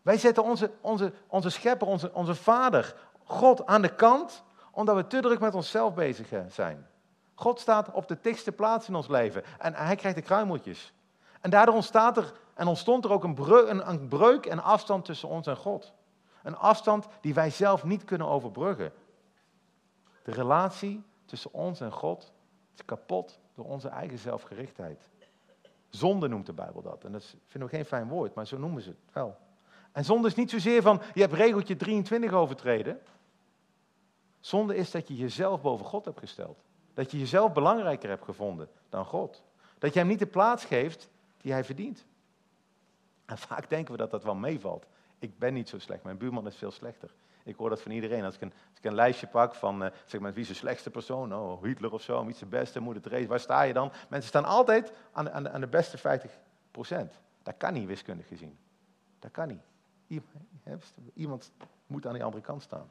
Wij 0.03 0.19
zetten 0.19 0.45
onze, 0.45 0.71
onze, 0.81 1.13
onze 1.27 1.51
schepper, 1.51 1.87
onze, 1.87 2.15
onze 2.15 2.35
vader, 2.35 2.97
God 3.25 3.67
aan 3.67 3.83
de 3.83 3.95
kant, 3.95 4.45
omdat 4.71 4.97
we 4.97 5.07
te 5.07 5.21
druk 5.21 5.41
met 5.41 5.55
onszelf 5.55 5.95
bezig 5.95 6.29
zijn. 6.49 6.87
God 7.35 7.61
staat 7.61 7.91
op 7.91 8.09
de 8.09 8.19
dichtste 8.21 8.53
plaats 8.53 8.89
in 8.89 8.95
ons 8.95 9.09
leven 9.09 9.43
en 9.59 9.75
hij 9.75 9.97
krijgt 9.97 10.17
de 10.17 10.25
kruimeltjes. 10.25 10.93
En 11.41 11.51
daardoor 11.51 11.75
ontstaat 11.75 12.17
er 12.17 12.33
en 12.55 12.67
ontstond 12.67 13.05
er 13.05 13.13
ook 13.13 13.25
een 13.25 14.09
breuk 14.09 14.47
en 14.47 14.63
afstand 14.63 15.05
tussen 15.05 15.29
ons 15.29 15.47
en 15.47 15.57
God. 15.57 15.93
Een 16.43 16.57
afstand 16.57 17.07
die 17.21 17.35
wij 17.35 17.51
zelf 17.51 17.85
niet 17.85 18.05
kunnen 18.05 18.27
overbruggen. 18.27 18.93
De 20.23 20.33
relatie 20.33 21.03
tussen 21.25 21.53
ons 21.53 21.81
en 21.81 21.93
God 21.93 22.33
is 22.75 22.85
kapot 22.85 23.39
door 23.55 23.65
onze 23.65 23.89
eigen 23.89 24.19
zelfgerichtheid. 24.19 25.09
Zonde 25.89 26.29
noemt 26.29 26.47
de 26.47 26.53
Bijbel 26.53 26.83
dat. 26.83 27.05
En 27.05 27.13
dat 27.13 27.35
vinden 27.47 27.71
we 27.71 27.77
geen 27.77 27.85
fijn 27.85 28.09
woord, 28.09 28.35
maar 28.35 28.47
zo 28.47 28.59
noemen 28.59 28.83
ze 28.83 28.89
het 28.89 28.99
wel. 29.13 29.37
En 29.93 30.05
zonde 30.05 30.29
is 30.29 30.35
niet 30.35 30.51
zozeer 30.51 30.83
van, 30.83 31.01
je 31.15 31.21
hebt 31.21 31.33
regeltje 31.33 31.77
23 31.77 32.33
overtreden. 32.33 33.01
Zonde 34.41 34.77
is 34.77 34.91
dat 34.91 35.09
je 35.09 35.17
jezelf 35.17 35.61
boven 35.61 35.87
God 35.87 36.05
hebt 36.05 36.19
gesteld. 36.19 36.63
Dat 36.95 37.11
je 37.11 37.19
jezelf 37.19 37.53
belangrijker 37.53 38.09
hebt 38.09 38.25
gevonden 38.25 38.69
dan 38.89 39.05
God. 39.05 39.43
Dat 39.79 39.93
je 39.93 39.99
hem 39.99 40.09
niet 40.09 40.19
de 40.19 40.27
plaats 40.27 40.65
geeft 40.65 41.11
die 41.41 41.53
hij 41.53 41.65
verdient. 41.65 42.07
En 43.25 43.39
vaak 43.39 43.69
denken 43.69 43.93
we 43.93 43.99
dat 43.99 44.11
dat 44.11 44.25
wel 44.25 44.35
meevalt. 44.35 44.87
Ik 45.19 45.39
ben 45.39 45.55
niet 45.55 45.69
zo 45.69 45.79
slecht, 45.79 46.03
mijn 46.03 46.19
buurman 46.19 46.47
is 46.47 46.57
veel 46.57 46.71
slechter. 46.71 47.11
Ik 47.43 47.57
hoor 47.57 47.69
dat 47.69 47.83
van 47.83 47.91
iedereen. 47.91 48.25
Als 48.25 48.35
ik 48.35 48.41
een, 48.41 48.53
als 48.53 48.79
ik 48.79 48.85
een 48.85 48.95
lijstje 48.95 49.27
pak 49.27 49.55
van, 49.55 49.83
uh, 49.83 49.91
zeg 50.05 50.21
maar, 50.21 50.33
wie 50.33 50.43
is 50.43 50.49
de 50.49 50.55
slechtste 50.55 50.91
persoon? 50.91 51.35
Oh, 51.35 51.63
Hitler 51.63 51.93
of 51.93 52.03
zo, 52.03 52.21
wie 52.23 52.33
is 52.33 52.39
de 52.39 52.47
beste, 52.47 52.81
moet 52.81 52.95
het 52.95 53.07
race, 53.07 53.27
waar 53.27 53.41
sta 53.41 53.63
je 53.63 53.73
dan? 53.73 53.93
Mensen 54.09 54.29
staan 54.29 54.45
altijd 54.45 54.93
aan, 55.13 55.31
aan, 55.31 55.49
aan 55.49 55.61
de 55.61 55.67
beste 55.67 55.99
50 55.99 56.39
procent. 56.71 57.21
Dat 57.43 57.57
kan 57.57 57.73
niet, 57.73 57.87
wiskundig 57.87 58.29
gezien. 58.29 58.59
Dat 59.19 59.31
kan 59.31 59.49
niet. 59.49 60.23
Iemand 61.15 61.53
moet 61.87 62.07
aan 62.07 62.13
die 62.13 62.25
andere 62.25 62.43
kant 62.43 62.63
staan. 62.63 62.91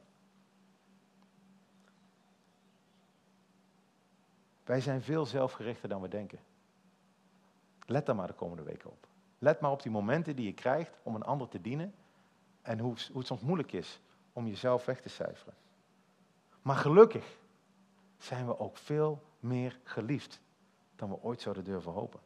Wij 4.64 4.80
zijn 4.80 5.02
veel 5.02 5.26
zelfgerichter 5.26 5.88
dan 5.88 6.00
we 6.00 6.08
denken. 6.08 6.38
Let 7.86 8.06
daar 8.06 8.16
maar 8.16 8.26
de 8.26 8.32
komende 8.32 8.62
weken 8.62 8.90
op. 8.90 9.06
Let 9.38 9.60
maar 9.60 9.70
op 9.70 9.82
die 9.82 9.92
momenten 9.92 10.36
die 10.36 10.44
je 10.46 10.52
krijgt 10.52 10.98
om 11.02 11.14
een 11.14 11.22
ander 11.22 11.48
te 11.48 11.60
dienen. 11.60 11.94
En 12.68 12.78
hoe, 12.78 12.94
hoe 13.08 13.18
het 13.18 13.26
soms 13.26 13.40
moeilijk 13.40 13.72
is 13.72 14.00
om 14.32 14.46
jezelf 14.46 14.84
weg 14.84 15.00
te 15.00 15.08
cijferen. 15.08 15.54
Maar 16.62 16.76
gelukkig 16.76 17.38
zijn 18.18 18.46
we 18.46 18.58
ook 18.58 18.76
veel 18.76 19.22
meer 19.40 19.78
geliefd 19.82 20.40
dan 20.96 21.08
we 21.08 21.22
ooit 21.22 21.40
zouden 21.40 21.64
durven 21.64 21.92
hopen. 21.92 22.20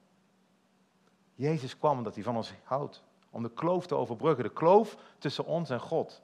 Jezus 1.35 1.79
kwam 1.79 1.99
omdat 1.99 2.15
hij 2.15 2.25
van 2.25 2.37
ons 2.37 2.53
houdt, 2.63 3.03
om 3.31 3.43
de 3.43 3.51
kloof 3.51 3.87
te 3.87 3.95
overbruggen, 3.95 4.45
de 4.45 4.53
kloof 4.53 4.97
tussen 5.19 5.45
ons 5.45 5.71
en 5.71 5.81
God. 5.81 6.23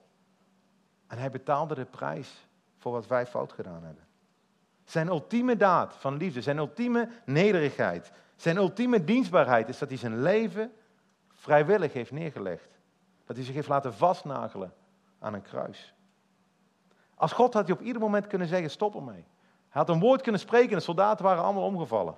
En 1.07 1.18
hij 1.18 1.31
betaalde 1.31 1.74
de 1.74 1.85
prijs 1.85 2.46
voor 2.78 2.92
wat 2.92 3.07
wij 3.07 3.26
fout 3.26 3.52
gedaan 3.52 3.83
hebben. 3.83 4.07
Zijn 4.85 5.09
ultieme 5.09 5.57
daad 5.57 5.96
van 5.96 6.16
liefde, 6.16 6.42
zijn 6.42 6.59
ultieme 6.59 7.09
nederigheid, 7.24 8.12
zijn 8.37 8.57
ultieme 8.57 9.04
dienstbaarheid 9.04 9.68
is 9.68 9.78
dat 9.78 9.88
hij 9.88 9.98
zijn 9.98 10.22
leven 10.22 10.72
vrijwillig 11.33 11.92
heeft 11.92 12.11
neergelegd. 12.11 12.78
Dat 13.29 13.37
hij 13.37 13.45
zich 13.45 13.55
heeft 13.55 13.69
laten 13.69 13.95
vastnagelen 13.95 14.75
aan 15.19 15.35
een 15.35 15.43
kruis. 15.43 15.95
Als 17.14 17.33
God 17.33 17.55
had 17.55 17.67
hij 17.67 17.77
op 17.77 17.83
ieder 17.83 18.03
moment 18.03 18.27
kunnen 18.27 18.49
zeggen, 18.49 18.71
stop 18.71 18.95
ermee. 18.95 19.25
Hij 19.69 19.81
had 19.81 19.88
een 19.88 20.01
woord 20.01 20.23
kunnen 20.23 20.41
spreken 20.41 20.71
en 20.71 20.77
de 20.77 20.83
soldaten 20.83 21.25
waren 21.25 21.43
allemaal 21.43 21.64
omgevallen. 21.64 22.12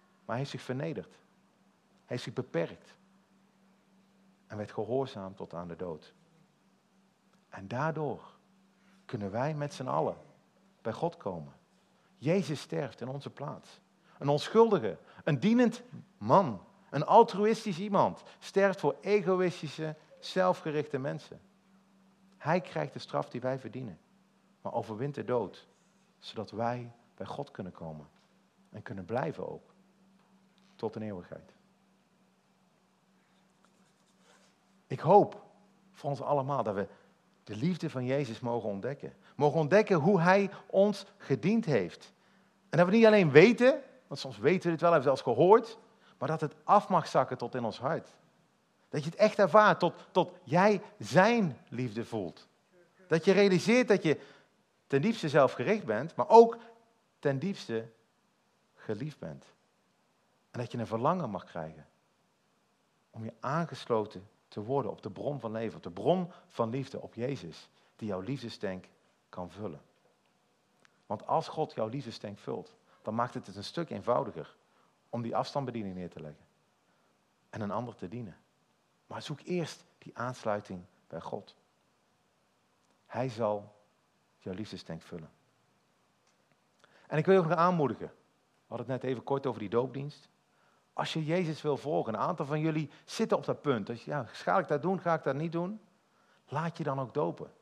Maar 0.00 0.36
hij 0.36 0.36
heeft 0.36 0.50
zich 0.50 0.62
vernederd. 0.62 1.10
Hij 1.10 2.04
heeft 2.06 2.22
zich 2.22 2.32
beperkt. 2.32 2.94
En 4.46 4.56
werd 4.56 4.72
gehoorzaam 4.72 5.34
tot 5.34 5.54
aan 5.54 5.68
de 5.68 5.76
dood. 5.76 6.14
En 7.48 7.68
daardoor 7.68 8.20
kunnen 9.04 9.30
wij 9.30 9.54
met 9.54 9.74
z'n 9.74 9.86
allen 9.86 10.16
bij 10.82 10.92
God 10.92 11.16
komen. 11.16 11.52
Jezus 12.16 12.60
sterft 12.60 13.00
in 13.00 13.08
onze 13.08 13.30
plaats. 13.30 13.80
Een 14.18 14.28
onschuldige, 14.28 14.98
een 15.24 15.40
dienend 15.40 15.82
man, 16.18 16.60
een 16.90 17.06
altruïstisch 17.06 17.78
iemand 17.78 18.22
sterft 18.38 18.80
voor 18.80 18.96
egoïstische, 19.00 19.96
zelfgerichte 20.18 20.98
mensen. 20.98 21.40
Hij 22.36 22.60
krijgt 22.60 22.92
de 22.92 22.98
straf 22.98 23.28
die 23.28 23.40
wij 23.40 23.58
verdienen, 23.58 23.98
maar 24.60 24.72
overwint 24.72 25.14
de 25.14 25.24
dood, 25.24 25.68
zodat 26.18 26.50
wij 26.50 26.92
bij 27.14 27.26
God 27.26 27.50
kunnen 27.50 27.72
komen 27.72 28.08
en 28.70 28.82
kunnen 28.82 29.04
blijven 29.04 29.48
ook, 29.48 29.74
tot 30.74 30.96
een 30.96 31.02
eeuwigheid. 31.02 31.54
Ik 34.86 35.00
hoop 35.00 35.44
voor 35.92 36.10
ons 36.10 36.22
allemaal 36.22 36.62
dat 36.62 36.74
we 36.74 36.86
de 37.44 37.56
liefde 37.56 37.90
van 37.90 38.04
Jezus 38.04 38.40
mogen 38.40 38.68
ontdekken. 38.68 39.14
Mogen 39.36 39.60
ontdekken 39.60 39.96
hoe 39.96 40.20
Hij 40.20 40.50
ons 40.66 41.06
gediend 41.16 41.64
heeft. 41.64 42.12
En 42.68 42.78
dat 42.78 42.86
we 42.86 42.96
niet 42.96 43.06
alleen 43.06 43.30
weten, 43.30 43.82
want 44.06 44.20
soms 44.20 44.38
weten 44.38 44.64
we 44.66 44.70
het 44.70 44.80
wel, 44.80 44.92
hebben 44.92 45.10
we 45.10 45.16
zelfs 45.16 45.36
gehoord, 45.36 45.78
maar 46.18 46.28
dat 46.28 46.40
het 46.40 46.54
af 46.64 46.88
mag 46.88 47.06
zakken 47.06 47.38
tot 47.38 47.54
in 47.54 47.64
ons 47.64 47.78
hart. 47.78 48.14
Dat 48.88 49.04
je 49.04 49.10
het 49.10 49.18
echt 49.18 49.38
ervaart, 49.38 49.78
tot, 49.78 49.94
tot 50.10 50.32
jij 50.42 50.82
zijn 50.98 51.58
liefde 51.68 52.04
voelt. 52.04 52.48
Dat 53.08 53.24
je 53.24 53.32
realiseert 53.32 53.88
dat 53.88 54.02
je 54.02 54.20
ten 54.86 55.02
diepste 55.02 55.28
zelfgericht 55.28 55.84
bent, 55.84 56.14
maar 56.14 56.28
ook 56.28 56.58
ten 57.18 57.38
diepste 57.38 57.88
geliefd 58.74 59.18
bent. 59.18 59.44
En 60.50 60.60
dat 60.60 60.72
je 60.72 60.78
een 60.78 60.86
verlangen 60.86 61.30
mag 61.30 61.44
krijgen 61.44 61.86
om 63.10 63.24
je 63.24 63.32
aangesloten 63.40 64.28
te 64.48 64.62
worden 64.62 64.90
op 64.90 65.02
de 65.02 65.10
bron 65.10 65.40
van 65.40 65.52
leven, 65.52 65.76
op 65.76 65.82
de 65.82 65.90
bron 65.90 66.32
van 66.46 66.70
liefde, 66.70 67.00
op 67.00 67.14
Jezus, 67.14 67.68
die 67.96 68.08
jouw 68.08 68.20
liefdestank 68.20 68.84
kan 69.28 69.50
vullen. 69.50 69.80
Want 71.06 71.26
als 71.26 71.48
God 71.48 71.74
jouw 71.74 71.88
liefdestank 71.88 72.38
vult, 72.38 72.74
dan 73.02 73.14
maakt 73.14 73.34
het 73.34 73.46
het 73.46 73.56
een 73.56 73.64
stuk 73.64 73.90
eenvoudiger 73.90 74.56
om 75.10 75.22
die 75.22 75.36
afstandsbediening 75.36 75.94
neer 75.94 76.10
te 76.10 76.20
leggen 76.20 76.44
en 77.50 77.60
een 77.60 77.70
ander 77.70 77.94
te 77.94 78.08
dienen. 78.08 78.36
Maar 79.06 79.22
zoek 79.22 79.40
eerst 79.40 79.84
die 79.98 80.18
aansluiting 80.18 80.84
bij 81.06 81.20
God. 81.20 81.56
Hij 83.06 83.28
zal 83.28 83.74
jouw 84.38 84.54
liefdestank 84.54 85.02
vullen. 85.02 85.30
En 87.06 87.18
ik 87.18 87.24
wil 87.24 87.34
je 87.34 87.40
ook 87.40 87.48
nog 87.48 87.58
aanmoedigen. 87.58 88.06
We 88.06 88.74
hadden 88.74 88.90
het 88.90 89.02
net 89.02 89.10
even 89.10 89.24
kort 89.24 89.46
over 89.46 89.60
die 89.60 89.68
doopdienst. 89.68 90.28
Als 90.92 91.12
je 91.12 91.24
Jezus 91.24 91.62
wil 91.62 91.76
volgen, 91.76 92.14
een 92.14 92.20
aantal 92.20 92.46
van 92.46 92.60
jullie 92.60 92.90
zitten 93.04 93.36
op 93.36 93.44
dat 93.44 93.62
punt. 93.62 93.86
Dus 93.86 94.04
ja, 94.04 94.24
ga 94.24 94.58
ik 94.58 94.68
dat 94.68 94.82
doen, 94.82 95.00
ga 95.00 95.14
ik 95.14 95.22
dat 95.22 95.34
niet 95.34 95.52
doen? 95.52 95.80
Laat 96.48 96.76
je 96.76 96.84
dan 96.84 97.00
ook 97.00 97.14
dopen. 97.14 97.52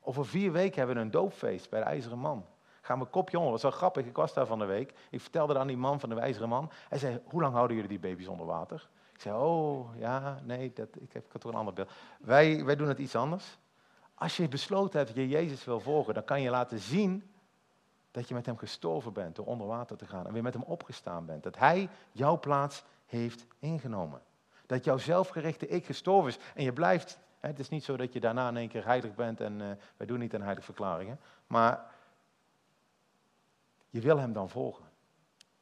Over 0.00 0.26
vier 0.26 0.52
weken 0.52 0.78
hebben 0.78 0.96
we 0.96 1.02
een 1.02 1.10
doopfeest 1.10 1.70
bij 1.70 1.80
de 1.80 1.86
IJzeren 1.86 2.18
Man. 2.18 2.46
Gaan 2.80 2.98
we 2.98 3.04
kopje 3.04 3.38
onder. 3.38 3.52
Dat 3.52 3.62
was 3.62 3.70
wel 3.70 3.80
grappig, 3.80 4.06
ik 4.06 4.16
was 4.16 4.34
daar 4.34 4.46
van 4.46 4.58
de 4.58 4.64
week. 4.64 4.94
Ik 5.10 5.20
vertelde 5.20 5.58
aan 5.58 5.66
die 5.66 5.76
man 5.76 6.00
van 6.00 6.08
de 6.08 6.20
IJzeren 6.20 6.48
Man. 6.48 6.70
Hij 6.88 6.98
zei, 6.98 7.20
hoe 7.24 7.40
lang 7.40 7.54
houden 7.54 7.76
jullie 7.76 7.90
die 7.90 8.10
baby's 8.10 8.26
onder 8.26 8.46
water? 8.46 8.88
Ik 9.18 9.24
zei, 9.24 9.36
oh, 9.36 9.96
ja, 9.96 10.40
nee, 10.44 10.72
dat, 10.72 10.88
ik, 11.00 11.12
heb, 11.12 11.24
ik 11.24 11.32
had 11.32 11.40
toch 11.40 11.52
een 11.52 11.58
ander 11.58 11.74
beeld. 11.74 11.90
Wij, 12.18 12.64
wij 12.64 12.76
doen 12.76 12.88
het 12.88 12.98
iets 12.98 13.16
anders. 13.16 13.58
Als 14.14 14.36
je 14.36 14.48
besloten 14.48 14.98
hebt 14.98 15.14
dat 15.14 15.24
je 15.24 15.28
Jezus 15.28 15.64
wil 15.64 15.80
volgen, 15.80 16.14
dan 16.14 16.24
kan 16.24 16.40
je 16.40 16.50
laten 16.50 16.78
zien 16.78 17.30
dat 18.10 18.28
je 18.28 18.34
met 18.34 18.46
hem 18.46 18.56
gestorven 18.56 19.12
bent 19.12 19.36
door 19.36 19.46
onder 19.46 19.66
water 19.66 19.96
te 19.96 20.06
gaan 20.06 20.26
en 20.26 20.32
weer 20.32 20.42
met 20.42 20.54
hem 20.54 20.62
opgestaan 20.62 21.26
bent. 21.26 21.42
Dat 21.42 21.58
hij 21.58 21.88
jouw 22.12 22.38
plaats 22.38 22.84
heeft 23.06 23.46
ingenomen. 23.58 24.22
Dat 24.66 24.84
jouw 24.84 24.98
zelfgerichte 24.98 25.68
ik 25.68 25.84
gestorven 25.84 26.30
is 26.30 26.38
en 26.54 26.64
je 26.64 26.72
blijft. 26.72 27.18
Het 27.40 27.58
is 27.58 27.68
niet 27.68 27.84
zo 27.84 27.96
dat 27.96 28.12
je 28.12 28.20
daarna 28.20 28.48
in 28.48 28.56
één 28.56 28.68
keer 28.68 28.84
heilig 28.84 29.14
bent 29.14 29.40
en 29.40 29.60
uh, 29.60 29.70
wij 29.96 30.06
doen 30.06 30.18
niet 30.18 30.34
aan 30.34 30.42
heilige 30.42 30.64
verklaringen. 30.64 31.20
Maar 31.46 31.90
je 33.90 34.00
wil 34.00 34.18
hem 34.18 34.32
dan 34.32 34.50
volgen. 34.50 34.84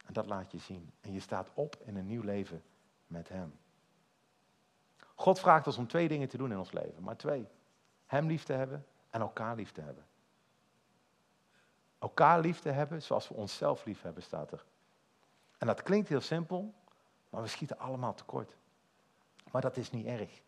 En 0.06 0.12
dat 0.12 0.26
laat 0.26 0.52
je 0.52 0.58
zien. 0.58 0.92
En 1.00 1.12
je 1.12 1.20
staat 1.20 1.50
op 1.54 1.76
in 1.84 1.96
een 1.96 2.06
nieuw 2.06 2.22
leven 2.22 2.62
met 3.06 3.28
hem. 3.28 3.58
God 5.14 5.40
vraagt 5.40 5.66
ons 5.66 5.76
om 5.76 5.86
twee 5.86 6.08
dingen 6.08 6.28
te 6.28 6.36
doen 6.36 6.50
in 6.50 6.58
ons 6.58 6.72
leven, 6.72 7.02
maar 7.02 7.16
twee. 7.16 7.48
Hem 8.06 8.26
lief 8.26 8.44
te 8.44 8.52
hebben 8.52 8.86
en 9.10 9.20
elkaar 9.20 9.56
lief 9.56 9.72
te 9.72 9.80
hebben. 9.80 10.06
Elkaar 11.98 12.40
lief 12.40 12.60
te 12.60 12.70
hebben 12.70 13.02
zoals 13.02 13.28
we 13.28 13.34
onszelf 13.34 13.84
lief 13.84 14.02
hebben, 14.02 14.22
staat 14.22 14.52
er. 14.52 14.64
En 15.58 15.66
dat 15.66 15.82
klinkt 15.82 16.08
heel 16.08 16.20
simpel, 16.20 16.74
maar 17.30 17.42
we 17.42 17.48
schieten 17.48 17.78
allemaal 17.78 18.14
tekort. 18.14 18.56
Maar 19.50 19.62
dat 19.62 19.76
is 19.76 19.90
niet 19.90 20.06
erg. 20.06 20.40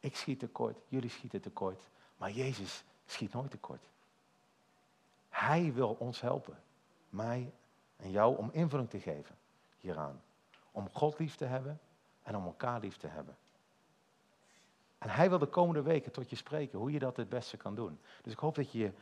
Ik 0.00 0.16
schiet 0.16 0.38
tekort, 0.38 0.78
jullie 0.88 1.10
schieten 1.10 1.40
tekort, 1.40 1.88
maar 2.16 2.30
Jezus 2.30 2.84
schiet 3.06 3.32
nooit 3.32 3.50
tekort. 3.50 3.88
Hij 5.28 5.72
wil 5.72 5.96
ons 5.98 6.20
helpen, 6.20 6.62
mij 7.08 7.52
en 7.96 8.10
jou, 8.10 8.36
om 8.36 8.50
invulling 8.52 8.90
te 8.90 9.00
geven 9.00 9.36
hieraan. 9.78 10.22
Om 10.70 10.88
God 10.92 11.18
lief 11.18 11.36
te 11.36 11.44
hebben 11.44 11.80
en 12.22 12.36
om 12.36 12.44
elkaar 12.44 12.80
lief 12.80 12.96
te 12.96 13.06
hebben. 13.06 13.36
En 14.98 15.08
hij 15.08 15.28
wil 15.28 15.38
de 15.38 15.46
komende 15.46 15.82
weken 15.82 16.12
tot 16.12 16.30
je 16.30 16.36
spreken 16.36 16.78
hoe 16.78 16.90
je 16.90 16.98
dat 16.98 17.16
het 17.16 17.28
beste 17.28 17.56
kan 17.56 17.74
doen. 17.74 18.00
Dus 18.22 18.32
ik 18.32 18.38
hoop 18.38 18.54
dat 18.54 18.72
je 18.72 18.92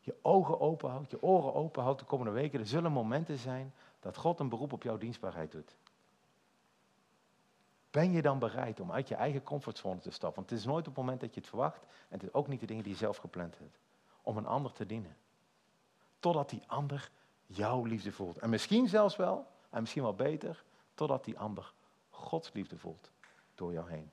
je 0.00 0.16
ogen 0.22 0.60
open 0.60 0.90
houdt, 0.90 1.10
je 1.10 1.22
oren 1.22 1.54
open 1.54 1.82
houdt 1.82 2.00
de 2.00 2.06
komende 2.06 2.32
weken. 2.32 2.60
Er 2.60 2.66
zullen 2.66 2.92
momenten 2.92 3.38
zijn 3.38 3.74
dat 4.00 4.16
God 4.16 4.40
een 4.40 4.48
beroep 4.48 4.72
op 4.72 4.82
jouw 4.82 4.98
dienstbaarheid 4.98 5.52
doet. 5.52 5.76
Ben 7.90 8.12
je 8.12 8.22
dan 8.22 8.38
bereid 8.38 8.80
om 8.80 8.92
uit 8.92 9.08
je 9.08 9.14
eigen 9.14 9.42
comfortzone 9.42 10.00
te 10.00 10.10
stappen? 10.10 10.38
Want 10.38 10.50
het 10.50 10.58
is 10.58 10.64
nooit 10.64 10.88
op 10.88 10.94
het 10.96 11.04
moment 11.04 11.20
dat 11.20 11.34
je 11.34 11.40
het 11.40 11.48
verwacht. 11.48 11.82
En 11.82 12.18
het 12.18 12.22
is 12.22 12.32
ook 12.32 12.48
niet 12.48 12.60
de 12.60 12.66
dingen 12.66 12.82
die 12.82 12.92
je 12.92 12.98
zelf 12.98 13.16
gepland 13.16 13.58
hebt. 13.58 13.78
Om 14.22 14.36
een 14.36 14.46
ander 14.46 14.72
te 14.72 14.86
dienen. 14.86 15.16
Totdat 16.18 16.50
die 16.50 16.62
ander 16.66 17.10
jouw 17.46 17.84
liefde 17.84 18.12
voelt. 18.12 18.38
En 18.38 18.50
misschien 18.50 18.88
zelfs 18.88 19.16
wel, 19.16 19.46
en 19.70 19.80
misschien 19.80 20.02
wel 20.02 20.14
beter, 20.14 20.64
totdat 20.94 21.24
die 21.24 21.38
ander 21.38 21.72
Gods 22.10 22.52
liefde 22.52 22.78
voelt 22.78 23.10
door 23.54 23.72
jou 23.72 23.90
heen. 23.90 24.10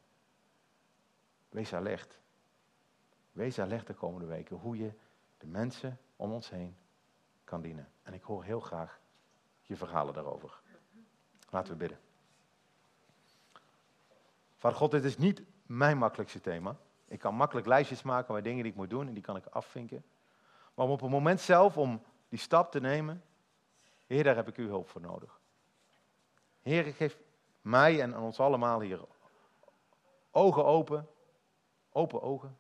Wees 1.50 1.74
alert. 1.74 2.20
Wees 3.32 3.60
alert 3.60 3.88
de 3.88 3.94
komende 3.94 4.28
weken 4.28 4.58
hoe 4.58 4.78
je 4.78 4.92
de 5.38 5.48
mensen 5.48 6.00
om 6.16 6.32
ons 6.32 6.50
heen 6.50 6.78
kan 7.44 7.62
dienen. 7.62 7.92
En 8.04 8.14
ik 8.14 8.24
hoor 8.24 8.44
heel 8.44 8.60
graag 8.60 9.00
je 9.62 9.76
verhalen 9.76 10.14
daarover. 10.14 10.62
Laten 11.50 11.72
we 11.72 11.78
bidden. 11.78 12.00
Vader 14.58 14.78
God, 14.78 14.92
dit 14.92 15.04
is 15.04 15.18
niet 15.18 15.44
mijn 15.66 15.98
makkelijkste 15.98 16.42
thema. 16.42 16.78
Ik 17.08 17.20
kan 17.20 17.36
makkelijk 17.36 17.68
lijstjes 17.68 18.02
maken 18.02 18.34
met 18.34 18.44
dingen 18.44 18.64
die 18.64 18.72
ik 18.72 18.78
moet 18.78 18.90
doen 18.90 19.08
en 19.08 19.14
die 19.14 19.24
kan 19.24 19.36
ik 19.36 19.46
afvinken. 19.46 20.06
Maar 20.74 20.88
op 20.88 21.02
het 21.02 21.10
moment 21.10 21.42
zelf 21.42 21.78
om 21.78 22.02
die 22.30 22.40
stap 22.40 22.72
te 22.72 22.80
nemen, 22.80 23.24
Heer, 24.06 24.24
daar 24.24 24.36
heb 24.36 24.48
ik 24.48 24.56
uw 24.56 24.68
hulp 24.68 24.90
voor 24.90 25.02
nodig. 25.02 25.40
Heer, 26.66 26.94
geef 26.94 27.18
mij 27.62 28.02
en 28.02 28.18
ons 28.18 28.40
allemaal 28.40 28.80
hier 28.80 29.06
ogen 30.32 30.66
open, 30.66 31.08
open 31.90 32.22
ogen, 32.22 32.58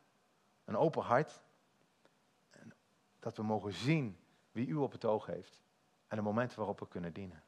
een 0.65 0.77
open 0.77 1.01
hart. 1.01 1.43
Dat 3.19 3.37
we 3.37 3.43
mogen 3.43 3.73
zien 3.73 4.19
wie 4.51 4.67
u 4.67 4.75
op 4.75 4.91
het 4.91 5.05
oog 5.05 5.25
heeft 5.25 5.61
en 6.07 6.17
de 6.17 6.23
momenten 6.23 6.57
waarop 6.57 6.79
we 6.79 6.87
kunnen 6.87 7.13
dienen. 7.13 7.43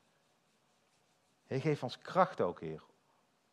Heer, 1.46 1.62
geef 1.62 1.84
ons 1.84 1.98
kracht 1.98 2.41
ook, 2.41 2.60
Heer. 2.60 2.84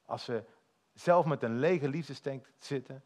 Als 0.04 0.26
we 0.26 0.44
zelf 0.92 1.24
met 1.24 1.42
een 1.42 1.58
lege 1.58 1.88
liefdestank 1.88 2.52
zitten, 2.58 3.04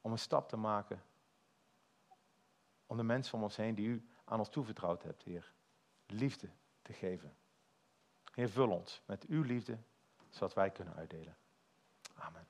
om 0.00 0.12
een 0.12 0.18
stap 0.18 0.48
te 0.48 0.56
maken. 0.56 1.02
Om 2.86 2.96
de 2.96 3.02
mensen 3.02 3.34
om 3.34 3.42
ons 3.42 3.56
heen 3.56 3.74
die 3.74 3.88
u 3.88 4.08
aan 4.24 4.38
ons 4.38 4.48
toevertrouwd 4.48 5.02
hebt, 5.02 5.22
Heer, 5.22 5.52
liefde 6.06 6.50
te 6.82 6.92
geven. 6.92 7.39
Heer, 8.30 8.48
vul 8.48 8.70
ons 8.70 9.02
met 9.06 9.26
uw 9.26 9.42
liefde, 9.42 9.78
zodat 10.28 10.54
wij 10.54 10.70
kunnen 10.70 10.94
uitdelen. 10.94 11.36
Amen. 12.14 12.46